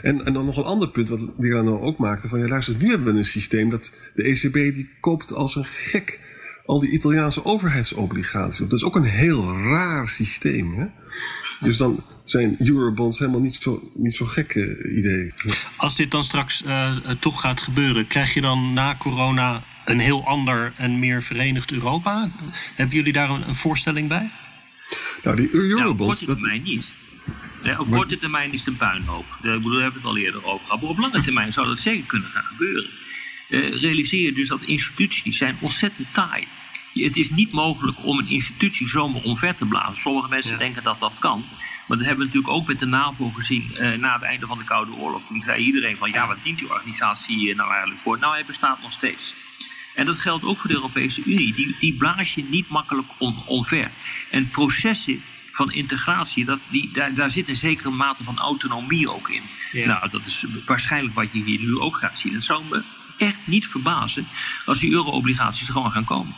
En, 0.03 0.25
en 0.25 0.33
dan 0.33 0.45
nog 0.45 0.57
een 0.57 0.65
ander 0.65 0.89
punt 0.89 1.09
wat 1.09 1.21
die 1.37 1.53
nou 1.53 1.81
ook 1.81 1.99
maakte. 1.99 2.29
Van 2.29 2.39
ja, 2.39 2.49
luister, 2.49 2.75
nu 2.79 2.89
hebben 2.89 3.13
we 3.13 3.19
een 3.19 3.25
systeem 3.25 3.71
dat 3.71 3.93
de 4.15 4.23
ECB 4.23 4.75
die 4.75 4.91
koopt 5.01 5.33
als 5.33 5.57
een 5.57 5.65
gek 5.65 6.21
al 6.65 6.81
die 6.81 6.91
Italiaanse 6.91 7.45
overheidsobligaties 7.45 8.61
op. 8.61 8.71
Dat 8.71 8.79
is 8.79 8.85
ook 8.85 8.97
een 8.97 9.03
heel 9.03 9.59
raar 9.59 10.09
systeem. 10.09 10.75
Hè? 10.75 10.87
Dus 11.61 11.77
dan 11.77 12.05
zijn 12.25 12.57
eurobonds 12.59 13.19
helemaal 13.19 13.41
niet 13.41 13.55
zo, 13.55 13.91
niet 13.95 14.15
zo 14.15 14.27
gek 14.27 14.55
eh, 14.55 14.97
idee. 14.99 15.33
Als 15.77 15.97
dit 15.97 16.11
dan 16.11 16.25
straks 16.25 16.63
eh, 16.63 16.97
eh, 16.97 17.17
toch 17.21 17.41
gaat 17.41 17.61
gebeuren, 17.61 18.07
krijg 18.07 18.35
je 18.35 18.41
dan 18.41 18.73
na 18.73 18.97
corona 18.97 19.65
een 19.85 19.99
heel 19.99 20.27
ander 20.27 20.73
en 20.77 20.99
meer 20.99 21.23
verenigd 21.23 21.73
Europa? 21.73 22.31
Hebben 22.77 22.97
jullie 22.97 23.13
daar 23.13 23.31
een, 23.31 23.49
een 23.49 23.55
voorstelling 23.55 24.09
bij? 24.09 24.31
Nou, 25.23 25.37
die 25.37 25.49
Nou, 25.53 25.65
eurobonds... 25.65 26.19
korte 26.19 26.27
dat, 26.27 26.39
termijn 26.39 26.63
niet. 26.63 26.91
Ja, 27.63 27.79
op 27.79 27.91
korte 27.91 28.19
termijn 28.19 28.53
is 28.53 28.59
het 28.59 28.69
een 28.69 28.77
puinhoop. 28.77 29.27
Ik 29.35 29.41
bedoel, 29.41 29.73
daar 29.73 29.83
hebben 29.83 30.03
we 30.03 30.09
het 30.09 30.17
al 30.17 30.23
eerder 30.25 30.45
over 30.45 30.65
gehad. 30.65 30.81
Maar 30.81 30.91
op 30.91 30.99
lange 30.99 31.21
termijn 31.21 31.53
zou 31.53 31.67
dat 31.67 31.79
zeker 31.79 32.07
kunnen 32.07 32.29
gaan 32.29 32.45
gebeuren. 32.45 32.91
Eh, 33.49 33.81
realiseer 33.81 34.21
je 34.23 34.33
dus 34.33 34.49
dat 34.49 34.63
instituties 34.63 35.37
zijn 35.39 35.57
ontzettend 35.61 36.09
taai. 36.15 36.47
Het 36.95 37.17
is 37.17 37.31
niet 37.31 37.53
mogelijk 37.53 38.05
om 38.05 38.19
een 38.19 38.29
institutie 38.29 38.89
zomaar 38.89 39.23
omver 39.23 39.55
te 39.55 39.67
blazen. 39.67 39.97
Sommige 39.97 40.29
mensen 40.29 40.53
Ja. 40.53 40.59
denken 40.59 40.83
dat 40.83 41.01
dat 41.01 41.19
kan. 41.19 41.45
Maar 41.87 41.97
dat 41.99 42.07
hebben 42.07 42.27
we 42.27 42.33
natuurlijk 42.33 42.61
ook 42.61 42.67
met 42.67 42.79
de 42.79 42.87
NAVO 42.87 43.29
gezien 43.29 43.71
eh, 43.77 43.93
na 43.99 44.13
het 44.15 44.23
einde 44.23 44.47
van 44.47 44.59
de 44.59 44.65
Koude 44.65 44.93
Oorlog. 44.93 45.23
Toen 45.29 45.41
zei 45.41 45.65
iedereen 45.65 45.97
van 45.97 46.11
ja, 46.11 46.27
wat 46.27 46.37
dient 46.43 46.59
die 46.59 46.71
organisatie 46.71 47.55
nou 47.55 47.71
eigenlijk 47.71 48.01
voor? 48.01 48.19
Nou, 48.19 48.33
hij 48.33 48.45
bestaat 48.45 48.83
nog 48.83 48.93
steeds. 48.93 49.35
En 49.95 50.07
dat 50.07 50.19
geldt 50.19 50.45
ook 50.45 50.59
voor 50.59 50.69
de 50.69 50.75
Europese 50.75 51.23
Unie. 51.25 51.55
Die, 51.55 51.77
die 51.81 51.95
blaas 51.95 52.35
je 52.35 52.45
niet 52.49 52.69
makkelijk 52.69 53.09
om, 53.19 53.43
omver. 53.47 53.91
En 54.31 54.49
processen 54.49 55.23
van 55.53 55.73
integratie, 55.73 56.45
dat, 56.45 56.61
die, 56.69 56.91
daar, 56.93 57.15
daar 57.15 57.31
zit 57.31 57.49
een 57.49 57.57
zekere 57.57 57.91
mate 57.91 58.25
van 58.25 58.39
autonomie 58.39 59.11
ook 59.11 59.29
in. 59.29 59.43
Ja. 59.73 59.87
Nou, 59.87 60.11
dat 60.11 60.27
is 60.27 60.45
waarschijnlijk 60.67 61.15
wat 61.15 61.29
je 61.33 61.43
hier 61.43 61.61
nu 61.61 61.79
ook 61.79 61.97
gaat 61.97 62.19
zien. 62.19 62.35
Het 62.35 62.45
zou 62.45 62.65
me 62.71 62.83
echt 63.19 63.39
niet 63.45 63.67
verbazen 63.67 64.27
als 64.67 64.79
die 64.79 64.93
euro-obligaties 64.93 65.67
er 65.67 65.73
gewoon 65.73 65.91
gaan 65.91 66.05
komen. 66.05 66.35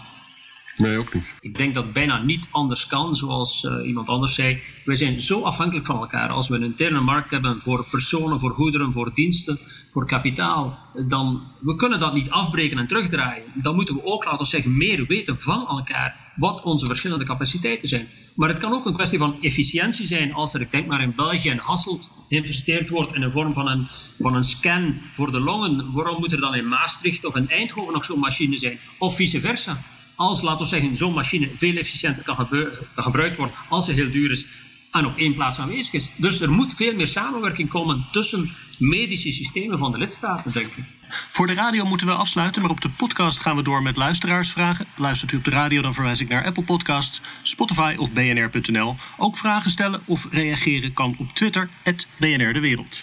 Nee, 0.76 0.98
ook 0.98 1.14
niet. 1.14 1.34
Ik 1.40 1.56
denk 1.56 1.74
dat 1.74 1.92
bijna 1.92 2.22
niet 2.22 2.48
anders 2.50 2.86
kan, 2.86 3.16
zoals 3.16 3.64
eh, 3.64 3.86
iemand 3.86 4.08
anders 4.08 4.34
zei. 4.34 4.62
Wij 4.84 4.96
zijn 4.96 5.20
zo 5.20 5.42
afhankelijk 5.42 5.86
van 5.86 6.00
elkaar. 6.00 6.30
Als 6.30 6.48
we 6.48 6.56
een 6.56 6.62
interne 6.62 7.00
markt 7.00 7.30
hebben 7.30 7.60
voor 7.60 7.86
personen, 7.90 8.40
voor 8.40 8.50
goederen, 8.50 8.92
voor 8.92 9.14
diensten, 9.14 9.58
voor 9.90 10.06
kapitaal, 10.06 10.78
dan 11.08 11.42
we 11.60 11.76
kunnen 11.76 11.98
dat 11.98 12.14
niet 12.14 12.30
afbreken 12.30 12.78
en 12.78 12.86
terugdraaien. 12.86 13.44
Dan 13.54 13.74
moeten 13.74 13.94
we 13.94 14.04
ook, 14.04 14.24
laten 14.24 14.40
we 14.40 14.46
zeggen, 14.46 14.76
meer 14.76 15.06
weten 15.06 15.40
van 15.40 15.68
elkaar 15.68 16.32
wat 16.36 16.62
onze 16.62 16.86
verschillende 16.86 17.24
capaciteiten 17.24 17.88
zijn. 17.88 18.08
Maar 18.34 18.48
het 18.48 18.58
kan 18.58 18.72
ook 18.72 18.86
een 18.86 18.94
kwestie 18.94 19.18
van 19.18 19.36
efficiëntie 19.40 20.06
zijn. 20.06 20.32
Als 20.32 20.54
er, 20.54 20.60
ik 20.60 20.70
denk 20.70 20.86
maar 20.86 21.02
in 21.02 21.14
België 21.16 21.48
en 21.48 21.58
Hasselt 21.58 22.10
geïnvesteerd 22.28 22.88
wordt 22.88 23.14
in 23.14 23.20
de 23.20 23.30
vorm 23.30 23.54
van 23.54 23.68
een, 23.68 23.86
van 24.20 24.34
een 24.34 24.44
scan 24.44 25.00
voor 25.12 25.32
de 25.32 25.40
longen, 25.40 25.92
waarom 25.92 26.18
moet 26.18 26.32
er 26.32 26.40
dan 26.40 26.54
in 26.54 26.68
Maastricht 26.68 27.24
of 27.24 27.36
in 27.36 27.48
Eindhoven 27.48 27.92
nog 27.92 28.04
zo'n 28.04 28.18
machine 28.18 28.58
zijn? 28.58 28.78
Of 28.98 29.16
vice 29.16 29.40
versa 29.40 29.82
als, 30.16 30.42
laten 30.42 30.62
we 30.62 30.66
zeggen, 30.66 30.96
zo'n 30.96 31.14
machine 31.14 31.50
veel 31.56 31.76
efficiënter 31.76 32.22
kan 32.22 32.48
gebruikt 32.94 33.36
worden 33.36 33.56
als 33.68 33.84
ze 33.84 33.92
heel 33.92 34.10
duur 34.10 34.30
is 34.30 34.46
en 34.90 35.06
op 35.06 35.16
één 35.16 35.34
plaats 35.34 35.58
aanwezig 35.58 35.92
is. 35.92 36.10
Dus 36.16 36.40
er 36.40 36.50
moet 36.50 36.74
veel 36.74 36.94
meer 36.94 37.06
samenwerking 37.06 37.68
komen 37.68 38.06
tussen 38.10 38.50
medische 38.78 39.32
systemen 39.32 39.78
van 39.78 39.92
de 39.92 39.98
lidstaten, 39.98 40.52
denk 40.52 40.66
ik. 40.66 40.84
Voor 41.08 41.46
de 41.46 41.54
radio 41.54 41.84
moeten 41.84 42.06
we 42.06 42.12
afsluiten, 42.12 42.62
maar 42.62 42.70
op 42.70 42.80
de 42.80 42.90
podcast 42.90 43.40
gaan 43.40 43.56
we 43.56 43.62
door 43.62 43.82
met 43.82 43.96
luisteraarsvragen. 43.96 44.86
Luistert 44.96 45.32
u 45.32 45.36
op 45.36 45.44
de 45.44 45.50
radio, 45.50 45.82
dan 45.82 45.94
verwijs 45.94 46.20
ik 46.20 46.28
naar 46.28 46.44
Apple 46.44 46.62
Podcasts, 46.62 47.20
Spotify 47.42 47.94
of 47.98 48.12
bnr.nl. 48.12 48.96
Ook 49.16 49.38
vragen 49.38 49.70
stellen 49.70 50.00
of 50.04 50.26
reageren 50.30 50.92
kan 50.92 51.14
op 51.18 51.34
Twitter, 51.34 51.68
BNR 52.16 52.52
De 52.52 52.60
Wereld. 52.60 53.02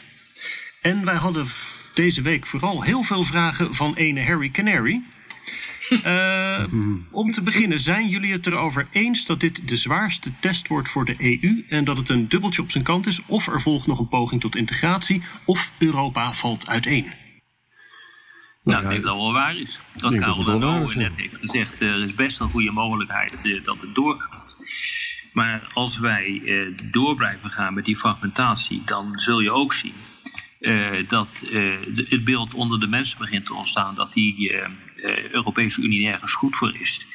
En 0.82 1.06
wij 1.06 1.16
hadden 1.16 1.48
deze 1.94 2.22
week 2.22 2.48
vooral 2.48 2.82
heel 2.82 3.04
veel 3.04 3.24
vragen 3.24 3.76
van 3.76 3.96
ene 3.96 4.24
Harry 4.26 4.50
Canary. 4.50 5.02
Eh, 6.04 6.64
om 7.12 7.32
te 7.32 7.42
beginnen, 7.42 7.80
zijn 7.80 8.08
jullie 8.08 8.32
het 8.32 8.48
erover 8.48 8.88
eens 8.92 9.26
dat 9.26 9.40
dit 9.40 9.68
de 9.68 9.76
zwaarste 9.76 10.32
test 10.40 10.68
wordt 10.68 10.90
voor 10.90 11.06
de 11.06 11.16
EU 11.20 11.66
en 11.70 11.84
dat 11.84 11.98
het 11.98 12.10
een 12.10 12.28
dubbeltje 12.30 12.62
op 12.62 12.72
zijn 12.72 12.84
kant 12.84 13.08
is, 13.08 13.22
of 13.26 13.48
er 13.48 13.62
volgt 13.62 13.88
nog 13.88 14.00
een 14.00 14.08
poging 14.08 14.42
tot 14.42 14.56
integratie, 14.56 15.22
of 15.46 15.72
Europa 15.80 16.34
valt 16.34 16.68
uiteen? 16.70 17.12
Nou, 18.64 18.84
ik 18.84 18.90
denk 18.90 19.04
dat 19.04 19.12
het 19.16 19.22
wel 19.22 19.34
waar 19.34 19.56
is. 19.58 19.80
Dat 19.96 20.12
Karel 20.20 20.82
is, 20.90 20.96
net 20.96 21.12
heeft 21.16 21.36
gezegd. 21.40 21.82
Er 21.82 22.04
is 22.04 22.14
best 22.14 22.40
een 22.40 22.50
goede 22.50 22.72
mogelijkheid 22.72 23.34
eh, 23.44 23.64
dat 23.64 23.82
het 23.82 23.96
doorgaat. 23.96 24.58
Maar 25.34 25.68
als 25.74 25.98
wij 26.00 26.42
eh, 26.46 26.86
door 26.92 27.16
blijven 27.16 27.50
gaan 27.50 27.74
met 27.74 27.86
die 27.86 27.98
fragmentatie, 27.98 28.82
dan 28.86 29.14
zul 29.20 29.40
je 29.40 29.52
ook 29.52 29.74
zien 29.74 29.94
eh, 30.60 31.08
dat 31.08 31.42
eh, 31.46 31.52
de- 31.52 32.06
het 32.10 32.24
beeld 32.24 32.54
onder 32.54 32.80
de 32.80 32.88
mensen 32.88 33.18
begint 33.18 33.46
te 33.46 33.54
ontstaan 33.54 33.96
dat 33.96 34.14
die 34.14 34.50
eh, 34.52 34.64
eh, 34.64 34.70
Europese 35.32 35.82
Unie 35.82 36.06
nergens 36.06 36.34
goed 36.34 36.56
voor 36.56 36.76
is. 36.76 37.06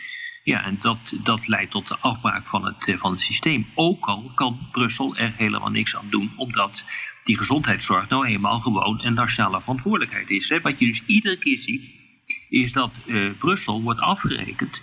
Ja, 0.43 0.65
en 0.65 0.77
dat, 0.81 1.13
dat 1.23 1.49
leidt 1.49 1.71
tot 1.71 1.89
de 1.89 1.97
afbraak 2.01 2.49
van 2.49 2.65
het, 2.65 2.89
eh, 2.89 2.97
van 2.99 3.11
het 3.13 3.21
systeem. 3.21 3.67
Ook 3.75 4.05
al 4.05 4.33
kan 4.35 4.69
Brussel 4.73 5.17
er 5.17 5.33
helemaal 5.37 5.71
niks 5.71 5.97
aan 5.97 6.11
doen, 6.11 6.33
omdat 6.37 6.85
die 7.25 7.37
gezondheidszorg 7.37 8.09
nou 8.09 8.27
eenmaal 8.27 8.61
gewoon 8.61 9.05
een 9.05 9.15
nationale 9.15 9.61
verantwoordelijkheid 9.61 10.31
is. 10.31 10.49
Hè. 10.49 10.61
Wat 10.61 10.79
je 10.79 10.87
dus 10.87 11.03
iedere 11.07 11.39
keer 11.39 11.59
ziet, 11.59 11.93
is 12.49 12.73
dat 12.73 13.01
eh, 13.07 13.31
Brussel 13.39 13.83
wordt 13.83 14.01
afgerekend 14.01 14.81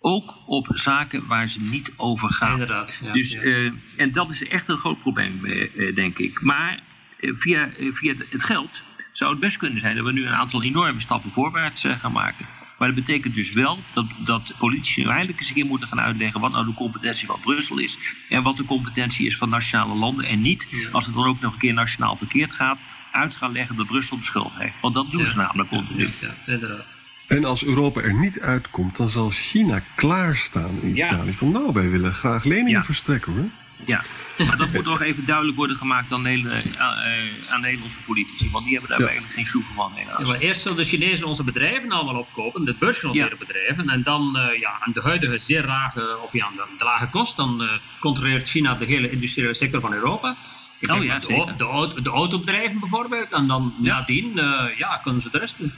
ook 0.00 0.38
op 0.46 0.68
zaken 0.72 1.26
waar 1.26 1.48
ze 1.48 1.60
niet 1.60 1.92
over 1.96 2.32
gaan. 2.32 2.52
Inderdaad, 2.52 2.98
ja, 3.02 3.12
dus, 3.12 3.32
ja. 3.32 3.40
eh, 3.40 3.72
en 3.96 4.12
dat 4.12 4.30
is 4.30 4.48
echt 4.48 4.68
een 4.68 4.78
groot 4.78 5.00
probleem, 5.00 5.44
eh, 5.44 5.88
eh, 5.88 5.94
denk 5.94 6.18
ik. 6.18 6.42
Maar 6.42 6.80
eh, 7.20 7.34
via, 7.34 7.68
eh, 7.68 7.92
via 7.92 8.14
het 8.30 8.42
geld 8.42 8.82
zou 9.20 9.30
het 9.30 9.40
best 9.40 9.56
kunnen 9.56 9.80
zijn 9.80 9.96
dat 9.96 10.04
we 10.04 10.12
nu 10.12 10.26
een 10.26 10.34
aantal 10.42 10.62
enorme 10.62 11.00
stappen 11.00 11.30
voorwaarts 11.30 11.84
eh, 11.84 11.98
gaan 11.98 12.12
maken. 12.12 12.46
Maar 12.78 12.88
dat 12.94 13.04
betekent 13.04 13.34
dus 13.34 13.50
wel 13.50 13.78
dat, 13.94 14.06
dat 14.24 14.54
politici 14.58 15.02
nu 15.02 15.08
eindelijk 15.08 15.38
eens 15.38 15.48
een 15.48 15.54
keer 15.54 15.66
moeten 15.66 15.88
gaan 15.88 16.00
uitleggen 16.00 16.40
wat 16.40 16.52
nou 16.52 16.66
de 16.66 16.74
competentie 16.74 17.26
van 17.26 17.40
Brussel 17.40 17.78
is. 17.78 17.98
En 18.28 18.42
wat 18.42 18.56
de 18.56 18.64
competentie 18.64 19.26
is 19.26 19.36
van 19.36 19.48
nationale 19.48 19.94
landen. 19.94 20.24
En 20.24 20.40
niet, 20.40 20.66
als 20.92 21.06
het 21.06 21.14
dan 21.14 21.26
ook 21.26 21.40
nog 21.40 21.52
een 21.52 21.58
keer 21.58 21.72
nationaal 21.74 22.16
verkeerd 22.16 22.52
gaat, 22.52 22.78
uit 23.12 23.34
gaan 23.34 23.52
leggen 23.52 23.76
dat 23.76 23.86
Brussel 23.86 24.16
de 24.18 24.24
schuld 24.24 24.52
heeft. 24.54 24.80
Want 24.80 24.94
dat 24.94 25.10
doen 25.10 25.26
ze 25.26 25.36
namelijk 25.36 25.68
continu. 25.68 26.08
Inderdaad. 26.46 26.92
En 27.26 27.44
als 27.44 27.64
Europa 27.64 28.00
er 28.00 28.14
niet 28.14 28.40
uitkomt, 28.40 28.96
dan 28.96 29.08
zal 29.08 29.30
China 29.30 29.80
klaarstaan 29.94 30.78
in 30.82 30.94
Ja. 30.94 31.06
Italië. 31.12 31.32
Van 31.32 31.50
nou, 31.50 31.72
wij 31.72 31.90
willen 31.90 32.12
graag 32.12 32.44
leningen 32.44 32.70
Ja. 32.70 32.84
verstrekken 32.84 33.32
hoor. 33.32 33.48
Ja, 33.86 34.04
maar 34.38 34.56
dat 34.56 34.72
moet 34.72 34.84
nog 34.84 35.00
even 35.02 35.24
duidelijk 35.26 35.56
worden 35.56 35.76
gemaakt 35.76 36.12
aan, 36.12 36.24
hele, 36.26 36.50
eh, 36.50 37.52
aan 37.52 37.60
Nederlandse 37.60 38.04
politici. 38.06 38.50
Want 38.50 38.64
die 38.64 38.72
hebben 38.72 38.90
daar 38.90 39.00
Ja. 39.00 39.06
eigenlijk 39.06 39.34
geen 39.36 39.46
soe 39.46 39.62
van. 39.74 39.92
Ja, 39.96 40.26
maar 40.26 40.38
eerst 40.38 40.60
zullen 40.62 40.76
de 40.76 40.84
Chinezen 40.84 41.24
onze 41.26 41.44
bedrijven 41.44 41.90
allemaal 41.90 42.16
opkopen, 42.18 42.64
de 42.64 42.74
beursgenoteerde 42.78 43.30
Ja. 43.38 43.46
bedrijven. 43.46 43.88
En 43.88 44.02
dan 44.02 44.36
eh, 44.36 44.58
ja, 44.60 44.78
aan 44.80 44.92
de 44.92 45.00
huidige 45.02 45.38
zeer 45.38 45.64
lage, 45.66 46.18
of 46.22 46.32
ja, 46.32 46.46
aan 46.46 46.56
de, 46.56 46.64
de 46.78 46.84
lage 46.84 47.06
kost, 47.08 47.36
dan 47.36 47.62
eh, 47.62 47.68
controleert 48.00 48.48
China 48.48 48.74
de 48.74 48.84
hele 48.84 49.10
industriële 49.10 49.54
sector 49.54 49.80
van 49.80 49.92
Europa. 49.92 50.36
Ik 50.78 50.88
Oh 50.90 50.94
denk 51.00 51.10
ja, 51.10 51.18
de, 51.18 51.54
de, 51.56 51.64
auto- 51.64 52.02
de 52.02 52.10
autobedrijven 52.10 52.80
bijvoorbeeld. 52.80 53.32
En 53.32 53.46
dan 53.46 53.74
Ja. 53.82 53.94
nadien 53.98 54.32
ja, 54.34 54.70
ja, 54.76 54.96
kunnen 55.02 55.22
ze 55.22 55.30
de 55.30 55.38
rest 55.38 55.58
doen. 55.58 55.72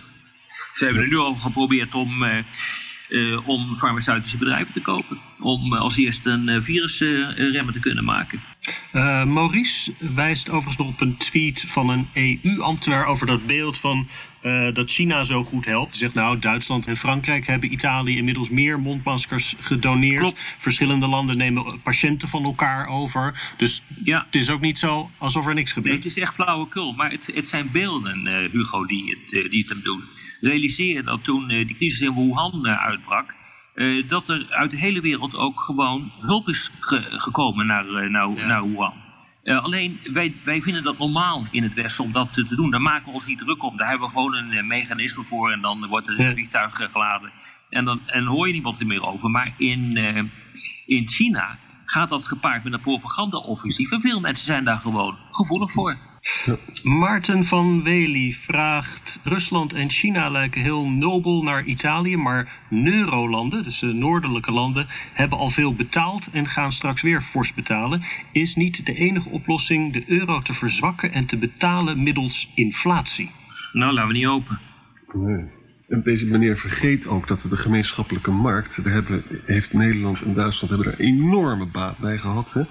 Ze 0.74 0.84
hebben 0.84 1.02
er 1.02 1.08
nu 1.08 1.16
al 1.16 1.34
geprobeerd 1.34 1.94
om, 1.94 2.24
eh, 3.12 3.32
eh, 3.32 3.48
om 3.48 3.74
farmaceutische 3.76 4.38
bedrijven 4.38 4.72
te 4.72 4.80
kopen. 4.80 5.20
Om 5.40 5.74
eh, 5.74 5.80
als 5.80 5.96
eerste 5.96 6.30
een 6.30 6.48
uh, 6.48 6.60
virusremmer 6.60 7.72
te 7.72 7.80
kunnen 7.80 8.04
maken. 8.04 8.40
Eh, 8.92 9.24
Maurice 9.24 9.92
wijst 10.14 10.48
overigens 10.48 10.76
nog 10.76 10.88
op 10.88 11.00
een 11.00 11.16
tweet 11.16 11.64
van 11.66 11.88
een 11.90 12.08
EU-ambtenaar 12.42 13.06
over 13.06 13.26
dat 13.26 13.46
beeld 13.46 13.78
van 13.78 14.08
eh, 14.42 14.68
dat 14.72 14.90
China 14.90 15.24
zo 15.24 15.44
goed 15.44 15.64
helpt. 15.64 15.96
Zegt 15.96 16.14
nou, 16.14 16.38
Duitsland 16.38 16.86
en 16.86 16.96
Frankrijk 16.96 17.46
hebben 17.46 17.72
Italië 17.72 18.16
inmiddels 18.16 18.50
meer 18.50 18.80
mondmaskers 18.80 19.54
gedoneerd. 19.60 20.20
Klopt. 20.20 20.40
Verschillende 20.58 21.06
landen 21.06 21.36
nemen 21.36 21.80
patiënten 21.82 22.28
van 22.28 22.44
elkaar 22.44 22.86
over. 22.86 23.52
Dus 23.56 23.82
Ja. 24.04 24.22
het 24.26 24.34
is 24.34 24.50
ook 24.50 24.60
niet 24.60 24.78
zo 24.78 25.10
alsof 25.18 25.46
er 25.46 25.54
niks 25.54 25.74
Nee, 25.74 25.82
gebeurt. 25.84 26.04
het 26.04 26.12
is 26.16 26.18
echt 26.22 26.34
flauwekul, 26.34 26.92
maar 26.92 27.10
het, 27.10 27.30
het 27.34 27.46
zijn 27.46 27.70
beelden, 27.72 28.18
eh, 28.26 28.50
Hugo, 28.52 28.84
die 28.86 29.10
het, 29.10 29.32
eh, 29.34 29.50
die 29.50 29.60
het 29.60 29.68
hem 29.68 29.80
doen. 29.82 30.02
Realiseer 30.40 30.94
je 30.94 31.02
dat 31.02 31.24
toen 31.24 31.48
die 31.48 31.74
crisis 31.74 32.00
in 32.00 32.14
Wuhan 32.14 32.66
uitbrak, 32.66 33.34
dat 34.06 34.28
er 34.28 34.46
uit 34.50 34.70
de 34.70 34.76
hele 34.76 35.00
wereld 35.00 35.34
ook 35.36 35.60
gewoon 35.60 36.12
hulp 36.20 36.48
is 36.48 36.70
ge- 36.80 37.06
gekomen 37.10 37.66
naar, 37.66 38.10
naar, 38.10 38.30
Ja. 38.36 38.46
naar 38.46 38.62
Wuhan. 38.68 38.94
Eh, 39.42 39.62
alleen, 39.64 40.00
wij, 40.12 40.34
wij 40.44 40.62
vinden 40.62 40.82
dat 40.82 40.98
normaal 40.98 41.46
in 41.50 41.62
het 41.62 41.74
Westen 41.74 42.04
om 42.04 42.12
dat 42.12 42.32
te, 42.32 42.44
te 42.44 42.54
doen. 42.54 42.70
Daar 42.70 42.80
maken 42.80 43.06
we 43.06 43.12
ons 43.12 43.26
niet 43.26 43.38
druk 43.38 43.62
om. 43.62 43.76
Daar 43.76 43.88
hebben 43.88 44.06
we 44.08 44.12
gewoon 44.14 44.34
een 44.34 44.52
eh, 44.52 44.64
mechanisme 44.66 45.24
voor 45.24 45.52
en 45.52 45.60
dan 45.60 45.86
wordt 45.86 46.08
er 46.08 46.20
Ja. 46.20 46.32
vliegtuig 46.32 46.80
eh, 46.80 46.88
geladen. 46.92 47.32
En 47.68 47.84
dan 47.84 48.00
en 48.06 48.24
hoor 48.24 48.46
je 48.46 48.52
niemand 48.52 48.80
er 48.80 48.86
meer 48.86 49.02
over. 49.02 49.30
Maar 49.30 49.50
in, 49.56 49.96
in 50.86 51.08
China 51.08 51.58
gaat 51.84 52.08
dat 52.08 52.24
gepaard 52.24 52.64
met 52.64 52.72
een 52.72 52.80
propaganda-offensief. 52.80 53.90
En 53.90 54.00
veel 54.00 54.20
mensen 54.20 54.44
zijn 54.44 54.64
daar 54.64 54.78
gewoon 54.78 55.16
gevoelig 55.30 55.72
voor. 55.72 55.96
Maarten 56.82 57.44
van 57.44 57.82
Wely 57.82 58.30
vraagt: 58.30 59.20
Rusland 59.24 59.72
en 59.72 59.90
China 59.90 60.28
lijken 60.28 60.62
heel 60.62 60.88
nobel 60.88 61.42
naar 61.42 61.64
Italië, 61.64 62.16
maar 62.16 62.60
Neurolanden, 62.68 63.62
dus 63.62 63.78
de 63.78 63.86
noordelijke 63.86 64.52
landen, 64.52 64.86
hebben 65.12 65.38
al 65.38 65.50
veel 65.50 65.74
betaald 65.74 66.30
en 66.30 66.46
gaan 66.46 66.72
straks 66.72 67.02
weer 67.02 67.22
fors 67.22 67.54
betalen. 67.54 68.02
Is 68.32 68.54
niet 68.54 68.86
de 68.86 68.94
enige 68.94 69.28
oplossing 69.28 69.92
de 69.92 70.04
euro 70.06 70.38
te 70.38 70.54
verzwakken 70.54 71.12
en 71.12 71.26
te 71.26 71.36
betalen 71.36 72.02
middels 72.02 72.50
inflatie? 72.54 73.30
Nou, 73.72 73.92
laten 73.92 74.08
we 74.08 74.16
niet 74.16 74.26
open. 74.26 74.60
Nee. 75.12 75.61
En 75.92 76.02
deze 76.02 76.26
meneer 76.26 76.56
vergeet 76.56 77.06
ook 77.06 77.28
dat 77.28 77.42
we 77.42 77.48
de 77.48 77.56
gemeenschappelijke 77.56 78.30
markt, 78.30 78.84
daar 78.84 78.92
hebben, 78.92 79.24
heeft 79.44 79.72
Nederland 79.72 80.20
en 80.20 80.32
Duitsland 80.32 80.74
hebben 80.74 80.92
er 80.92 81.00
enorme 81.00 81.66
baat 81.66 81.98
bij 81.98 82.18
gehad. 82.18 82.52
Hè? 82.52 82.62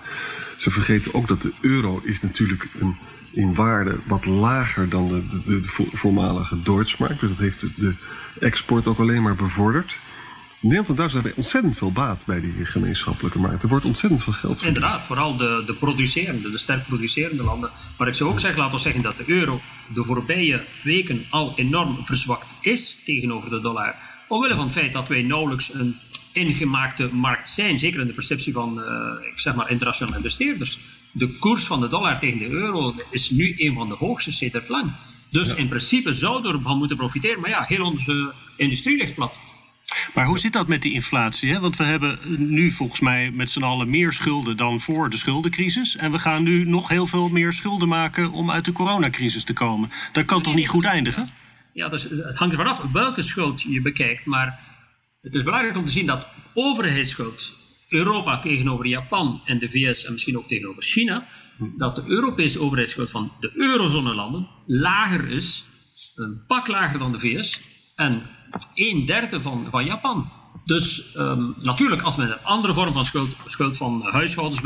Ze 0.57 0.71
vergeten 0.71 1.13
ook 1.13 1.27
dat 1.27 1.41
de 1.41 1.51
euro 1.62 2.01
is 2.03 2.21
natuurlijk 2.21 2.67
een, 2.79 2.95
in 3.31 3.55
waarde 3.55 3.99
wat 4.07 4.25
lager 4.25 4.89
dan 4.89 5.07
de, 5.07 5.41
de, 5.43 5.62
de 5.62 5.67
voormalige 5.97 6.62
Deutschmark. 6.62 7.19
Dus 7.19 7.29
dat 7.29 7.38
heeft 7.38 7.62
de, 7.62 7.71
de 7.75 7.93
export 8.39 8.88
ook 8.88 8.99
alleen 8.99 9.21
maar 9.21 9.36
bevorderd. 9.36 9.99
Nederland 10.62 10.89
en 10.89 10.95
Duitsland 10.95 11.26
hebben 11.26 11.43
ontzettend 11.43 11.78
veel 11.78 11.91
baat 11.91 12.26
bij 12.26 12.41
die 12.41 12.65
gemeenschappelijke 12.65 13.39
markt. 13.39 13.63
Er 13.63 13.69
wordt 13.69 13.86
ontzettend 13.86 14.24
veel 14.24 14.34
geld 14.34 14.54
verdiend. 14.60 14.76
Inderdaad, 14.76 15.02
vooral 15.02 15.36
de, 15.36 15.63
de 15.65 15.74
producerende, 15.74 16.52
de 16.52 16.58
sterk 16.58 16.88
producerende 16.88 17.43
landen. 17.43 17.69
Maar 17.97 18.08
ik 18.08 18.13
zou 18.13 18.30
ook 18.30 18.39
zeggen, 18.39 18.60
laten 18.60 18.76
we 18.76 18.82
zeggen 18.82 19.02
dat 19.02 19.17
de 19.17 19.24
euro 19.26 19.62
de 19.93 20.04
voorbije 20.04 20.65
weken 20.84 21.26
al 21.30 21.54
enorm 21.56 22.06
verzwakt 22.06 22.56
is 22.62 23.02
tegenover 23.06 23.50
de 23.50 23.62
dollar. 23.62 23.95
Omwille 24.28 24.56
van 24.56 24.63
het 24.63 24.74
feit 24.74 24.93
dat 24.93 25.08
wij 25.08 25.21
nauwelijks 25.21 25.74
een 25.74 25.95
ingemaakte 26.32 27.10
markt 27.13 27.50
zijn, 27.50 27.80
zeker 27.80 28.00
in 28.00 28.08
de 28.08 28.13
perceptie 28.13 28.54
van 28.54 28.80
uh, 28.80 29.28
ik 29.32 29.39
zeg 29.39 29.56
maar 29.56 29.69
internationale 29.69 30.15
investeerders. 30.15 30.80
De 31.12 31.38
koers 31.39 31.63
van 31.63 31.80
de 31.80 31.88
dollar 31.88 32.19
tegen 32.19 32.39
de 32.39 32.50
euro 32.50 32.95
is 33.10 33.30
nu 33.30 33.56
een 33.58 33.74
van 33.74 33.89
de 33.89 33.95
hoogste 33.95 34.32
sedert 34.32 34.69
lang. 34.69 34.91
Dus 35.30 35.54
in 35.54 35.67
principe 35.67 36.12
zouden 36.12 36.52
we 36.52 36.58
ervan 36.58 36.78
moeten 36.78 36.97
profiteren. 36.97 37.41
Maar 37.41 37.50
ja, 37.50 37.63
heel 37.63 37.86
onze 37.86 38.34
industrie 38.58 38.97
ligt 38.97 39.15
plat. 39.15 39.39
Maar 40.13 40.26
hoe 40.26 40.39
zit 40.39 40.54
dat 40.54 40.67
met 40.67 40.82
die 40.82 40.93
inflatie? 40.93 41.52
Hè? 41.52 41.60
Want 41.60 41.78
we 41.78 41.84
hebben 41.84 42.19
nu 42.38 42.71
volgens 42.71 43.00
mij 43.00 43.32
met 43.32 43.50
z'n 43.50 43.63
allen 43.63 43.89
meer 43.89 44.13
schulden 44.13 44.58
dan 44.58 44.82
voor 44.82 45.10
de 45.10 45.17
schuldencrisis. 45.17 45.95
En 45.95 46.12
we 46.12 46.19
gaan 46.19 46.43
nu 46.43 46.65
nog 46.65 46.89
heel 46.89 47.08
veel 47.08 47.30
meer 47.30 47.54
schulden 47.54 47.88
maken 47.88 48.32
om 48.32 48.52
uit 48.52 48.65
de 48.65 48.71
coronacrisis 48.71 49.43
te 49.43 49.54
komen. 49.54 49.91
Dat 50.13 50.26
kan 50.26 50.41
toch 50.41 50.56
niet 50.56 50.67
goed 50.67 50.86
eindigen? 50.86 51.28
Ja, 51.74 51.89
dus 51.89 52.04
het 52.04 52.38
hangt 52.38 52.54
er 52.54 52.65
vanaf 52.65 52.82
welke 52.91 53.21
schuld 53.21 53.62
je 53.62 53.82
bekijkt. 53.82 54.26
Maar 54.26 54.60
het 55.21 55.36
is 55.36 55.43
belangrijk 55.43 55.78
om 55.78 55.86
te 55.86 55.91
zien 55.91 56.06
dat 56.06 56.28
overheidsschuld, 56.54 57.54
Europa 57.89 58.39
tegenover 58.39 58.88
Japan 58.88 59.41
en 59.45 59.60
de 59.60 59.69
VS 59.69 60.06
en 60.06 60.12
misschien 60.12 60.38
ook 60.38 60.47
tegenover 60.47 60.84
China, 60.84 61.28
dat 61.78 61.95
de 61.95 62.04
Europese 62.06 62.60
overheidsschuld 62.60 63.10
van 63.10 63.32
de 63.39 63.52
eurozone-landen 63.54 64.47
lager 64.65 65.28
is, 65.28 65.63
een 66.15 66.43
pak 66.47 66.67
lager 66.67 67.00
dan 67.00 67.12
de 67.12 67.19
VS 67.19 67.60
en 67.95 68.21
een 68.74 69.06
derde 69.06 69.42
van, 69.42 69.68
van 69.70 69.86
Japan. 69.86 70.30
Dus 70.66 71.14
ehm, 71.14 71.44
natuurlijk, 71.58 72.02
als 72.02 72.16
men 72.16 72.32
een 72.32 72.44
andere 72.44 72.74
vorm 72.74 72.94
van 72.94 73.06
schuld, 73.06 73.36
schuld 73.46 73.78
van 73.78 74.02
huishoudens 74.04 74.62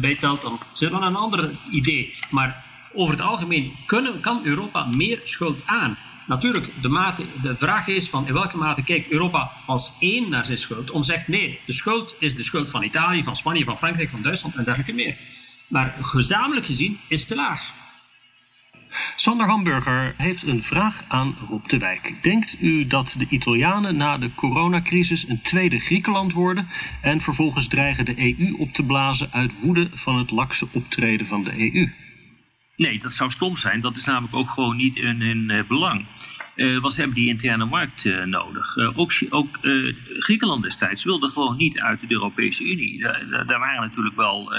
bijtelt, 0.00 0.42
dan 0.42 0.58
zit 0.72 0.90
dan 0.90 1.02
een 1.02 1.16
ander 1.16 1.50
idee. 1.70 2.14
Maar 2.30 2.64
over 2.94 3.14
het 3.14 3.24
algemeen 3.24 3.72
kunnen, 3.86 4.20
kan 4.20 4.40
Europa 4.44 4.84
meer 4.84 5.20
schuld 5.22 5.66
aan. 5.66 5.96
Natuurlijk, 6.26 6.70
de, 6.82 6.88
mate, 6.88 7.24
de 7.42 7.54
vraag 7.58 7.86
is 7.86 8.08
van 8.08 8.26
in 8.26 8.32
welke 8.32 8.56
mate 8.56 8.82
kijkt 8.82 9.10
Europa 9.10 9.52
als 9.66 9.92
één 9.98 10.30
naar 10.30 10.46
zijn 10.46 10.58
schuld. 10.58 10.90
Om 10.90 11.02
zegt 11.02 11.28
nee, 11.28 11.60
de 11.66 11.72
schuld 11.72 12.16
is 12.18 12.34
de 12.34 12.44
schuld 12.44 12.70
van 12.70 12.82
Italië, 12.82 13.22
van 13.22 13.36
Spanje, 13.36 13.64
van 13.64 13.78
Frankrijk, 13.78 14.10
van 14.10 14.22
Duitsland 14.22 14.54
en 14.56 14.64
dergelijke 14.64 14.94
meer. 14.94 15.16
Maar 15.68 15.94
gezamenlijk 16.02 16.66
gezien 16.66 16.98
is 17.08 17.20
het 17.20 17.28
te 17.28 17.34
laag. 17.34 17.72
Sander 19.16 19.46
Hamburger 19.46 20.14
heeft 20.16 20.42
een 20.42 20.62
vraag 20.62 21.02
aan 21.08 21.36
Rob 21.48 21.66
de 21.66 21.78
Wijk. 21.78 22.14
Denkt 22.22 22.56
u 22.60 22.86
dat 22.86 23.14
de 23.18 23.26
Italianen 23.28 23.96
na 23.96 24.18
de 24.18 24.34
coronacrisis 24.34 25.28
een 25.28 25.42
tweede 25.42 25.78
Griekenland 25.78 26.32
worden 26.32 26.68
en 27.02 27.20
vervolgens 27.20 27.66
dreigen 27.66 28.04
de 28.04 28.36
EU 28.38 28.54
op 28.58 28.72
te 28.72 28.82
blazen 28.82 29.28
uit 29.32 29.60
woede 29.60 29.88
van 29.92 30.18
het 30.18 30.30
lakse 30.30 30.66
optreden 30.72 31.26
van 31.26 31.44
de 31.44 31.74
EU? 31.74 31.92
Nee, 32.76 32.98
dat 32.98 33.12
zou 33.12 33.30
stom 33.30 33.56
zijn. 33.56 33.80
Dat 33.80 33.96
is 33.96 34.04
namelijk 34.04 34.36
ook 34.36 34.50
gewoon 34.50 34.76
niet 34.76 34.96
in 34.96 35.20
hun 35.20 35.50
uh, 35.50 35.62
belang. 35.68 36.06
Uh, 36.56 36.80
want 36.80 36.92
ze 36.92 37.00
hebben 37.00 37.18
die 37.18 37.28
interne 37.28 37.64
markt 37.64 38.04
uh, 38.04 38.24
nodig. 38.24 38.76
ook 38.76 39.12
ook 39.28 39.58
Griekenland 40.18 40.62
destijds 40.62 41.04
wilde 41.04 41.28
gewoon 41.28 41.56
niet 41.56 41.80
uit 41.80 42.00
de 42.00 42.12
Europese 42.12 42.64
Unie. 42.64 43.00
daar 43.28 43.58
waren 43.58 43.80
natuurlijk 43.80 44.16
wel 44.16 44.52